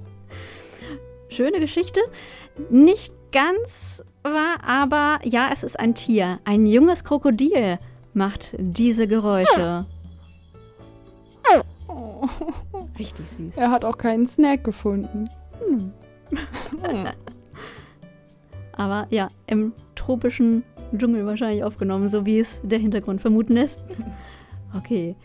Schöne 1.28 1.60
Geschichte. 1.60 2.00
Nicht 2.70 3.12
ganz 3.30 4.02
wahr, 4.22 4.56
aber 4.66 5.18
ja, 5.22 5.50
es 5.52 5.62
ist 5.62 5.78
ein 5.78 5.94
Tier. 5.94 6.40
Ein 6.46 6.64
junges 6.64 7.04
Krokodil 7.04 7.76
macht 8.14 8.54
diese 8.58 9.06
Geräusche. 9.06 9.84
Richtig 12.98 13.30
süß. 13.30 13.58
Er 13.58 13.70
hat 13.70 13.84
auch 13.84 13.98
keinen 13.98 14.26
Snack 14.26 14.64
gefunden. 14.64 15.28
Aber 18.80 19.06
ja, 19.10 19.30
im 19.46 19.74
tropischen 19.94 20.62
Dschungel 20.96 21.26
wahrscheinlich 21.26 21.64
aufgenommen, 21.64 22.08
so 22.08 22.24
wie 22.24 22.38
es 22.38 22.62
der 22.64 22.78
Hintergrund 22.78 23.20
vermuten 23.20 23.54
lässt. 23.54 23.84
Okay. 24.72 25.16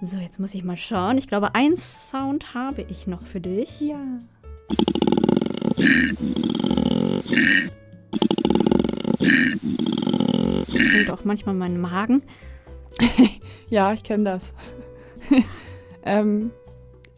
So, 0.00 0.16
jetzt 0.16 0.40
muss 0.40 0.54
ich 0.54 0.64
mal 0.64 0.78
schauen. 0.78 1.18
Ich 1.18 1.28
glaube, 1.28 1.54
einen 1.54 1.76
Sound 1.76 2.54
habe 2.54 2.80
ich 2.88 3.06
noch 3.06 3.20
für 3.20 3.38
dich. 3.38 3.78
Ja. 3.78 4.00
So 10.66 10.78
klingt 10.78 11.10
auch 11.10 11.26
manchmal 11.26 11.54
mein 11.54 11.78
Magen. 11.78 12.22
ja, 13.68 13.92
ich 13.92 14.02
kenne 14.02 14.24
das. 14.24 14.44
ähm, 16.06 16.52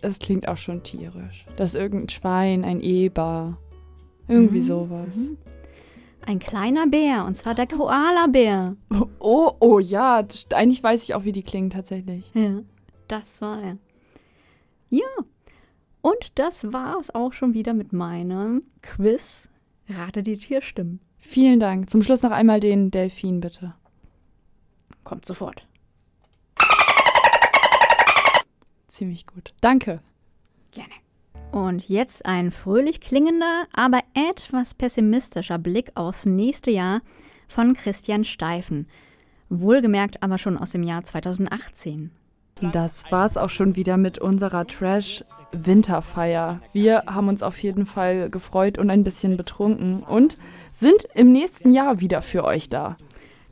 es 0.03 0.19
klingt 0.19 0.49
auch 0.49 0.59
schon 0.59 0.83
tierisch. 0.83 1.45
Das 1.55 1.75
ist 1.75 1.81
irgendein 1.81 2.09
Schwein, 2.09 2.65
ein 2.65 2.81
Eber, 2.81 3.57
irgendwie 4.29 4.61
mhm. 4.61 4.67
sowas. 4.67 5.15
Mhm. 5.15 5.39
Ein 6.27 6.39
kleiner 6.41 6.87
Bär, 6.89 7.25
und 7.25 7.37
zwar 7.37 7.55
der 7.55 7.69
Koala-Bär. 7.69 8.77
Oh, 9.21 9.53
oh 9.61 9.79
ja, 9.79 10.27
eigentlich 10.53 10.83
weiß 10.83 11.05
ich 11.05 11.15
auch, 11.15 11.25
wie 11.25 11.33
die 11.33 11.45
klingen 11.45 11.71
tatsächlich. 11.71 12.31
Ja, 12.35 12.63
das 13.07 13.41
war 13.41 13.63
er. 13.63 13.79
Ja, 14.91 15.07
und 16.03 16.33
das 16.37 16.73
war 16.73 16.99
es 17.01 17.15
auch 17.15 17.33
schon 17.33 17.55
wieder 17.55 17.75
mit 17.75 17.93
meinem 17.93 18.63
Quiz. 18.83 19.49
Rate 19.89 20.23
die 20.23 20.39
Tierstimmen. 20.39 21.01
Vielen 21.19 21.59
Dank. 21.59 21.91
Zum 21.91 22.03
Schluss 22.03 22.23
noch 22.23 22.31
einmal 22.31 22.61
den 22.61 22.91
Delfin, 22.91 23.41
bitte. 23.41 23.75
Kommt 25.03 25.27
sofort. 25.27 25.67
Ziemlich 28.89 29.27
gut. 29.27 29.53
Danke. 29.61 30.01
Gerne. 30.71 31.06
Und 31.57 31.89
jetzt 31.89 32.27
ein 32.27 32.51
fröhlich 32.51 33.01
klingender, 33.01 33.65
aber 33.73 34.01
etwas 34.13 34.75
pessimistischer 34.75 35.57
Blick 35.57 35.91
aufs 35.95 36.27
nächste 36.27 36.71
Jahr 36.71 37.01
von 37.49 37.73
Christian 37.73 38.27
Steifen. 38.27 38.87
Wohlgemerkt 39.49 40.23
aber 40.23 40.37
schon 40.37 40.59
aus 40.59 40.73
dem 40.73 40.83
Jahr 40.83 41.03
2018. 41.03 42.11
Das 42.61 43.11
war's 43.11 43.39
auch 43.39 43.49
schon 43.49 43.75
wieder 43.75 43.97
mit 43.97 44.19
unserer 44.19 44.67
Trash-Winterfeier. 44.67 46.61
Wir 46.75 47.05
haben 47.07 47.29
uns 47.29 47.43
auf 47.43 47.57
jeden 47.63 47.87
Fall 47.87 48.29
gefreut 48.29 48.77
und 48.77 48.91
ein 48.91 49.03
bisschen 49.03 49.39
betrunken 49.39 50.03
und 50.03 50.37
sind 50.69 51.07
im 51.15 51.33
nächsten 51.33 51.71
Jahr 51.71 52.01
wieder 52.01 52.21
für 52.21 52.45
euch 52.45 52.69
da. 52.69 52.99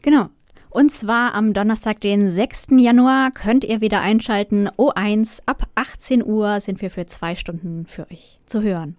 Genau. 0.03 0.29
Und 0.75 0.91
zwar 0.91 1.37
am 1.37 1.53
Donnerstag, 1.53 2.01
den 2.01 2.29
6. 2.29 2.67
Januar, 2.79 3.31
könnt 3.31 3.63
ihr 3.63 3.81
wieder 3.81 4.01
einschalten. 4.01 4.69
O1 4.71 5.41
ab 5.47 5.69
18 5.77 6.25
Uhr 6.25 6.59
sind 6.61 6.83
wir 6.83 6.91
für 6.91 7.07
zwei 7.07 7.37
Stunden 7.37 7.87
für 7.87 8.11
euch 8.11 8.41
zu 8.47 8.61
hören. 8.61 8.97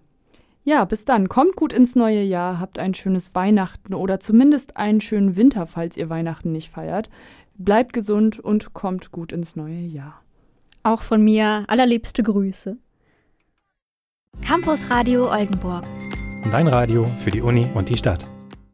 Ja, 0.63 0.85
bis 0.85 1.03
dann. 1.03 1.27
Kommt 1.27 1.57
gut 1.57 1.73
ins 1.73 1.93
neue 1.93 2.21
Jahr, 2.21 2.61
habt 2.61 2.79
ein 2.79 2.93
schönes 2.93 3.35
Weihnachten 3.35 3.93
oder 3.93 4.21
zumindest 4.21 4.77
einen 4.77 5.01
schönen 5.01 5.35
Winter, 5.35 5.67
falls 5.67 5.97
ihr 5.97 6.09
Weihnachten 6.09 6.53
nicht 6.53 6.71
feiert. 6.71 7.09
Bleibt 7.55 7.91
gesund 7.91 8.39
und 8.39 8.73
kommt 8.73 9.11
gut 9.11 9.33
ins 9.33 9.57
neue 9.57 9.81
Jahr. 9.81 10.21
Auch 10.83 11.01
von 11.01 11.21
mir 11.21 11.65
allerliebste 11.67 12.23
Grüße. 12.23 12.77
Campus 14.47 14.89
Radio 14.89 15.29
Oldenburg. 15.29 15.83
Dein 16.53 16.69
Radio 16.69 17.11
für 17.19 17.31
die 17.31 17.41
Uni 17.41 17.67
und 17.73 17.89
die 17.89 17.97
Stadt. 17.97 18.25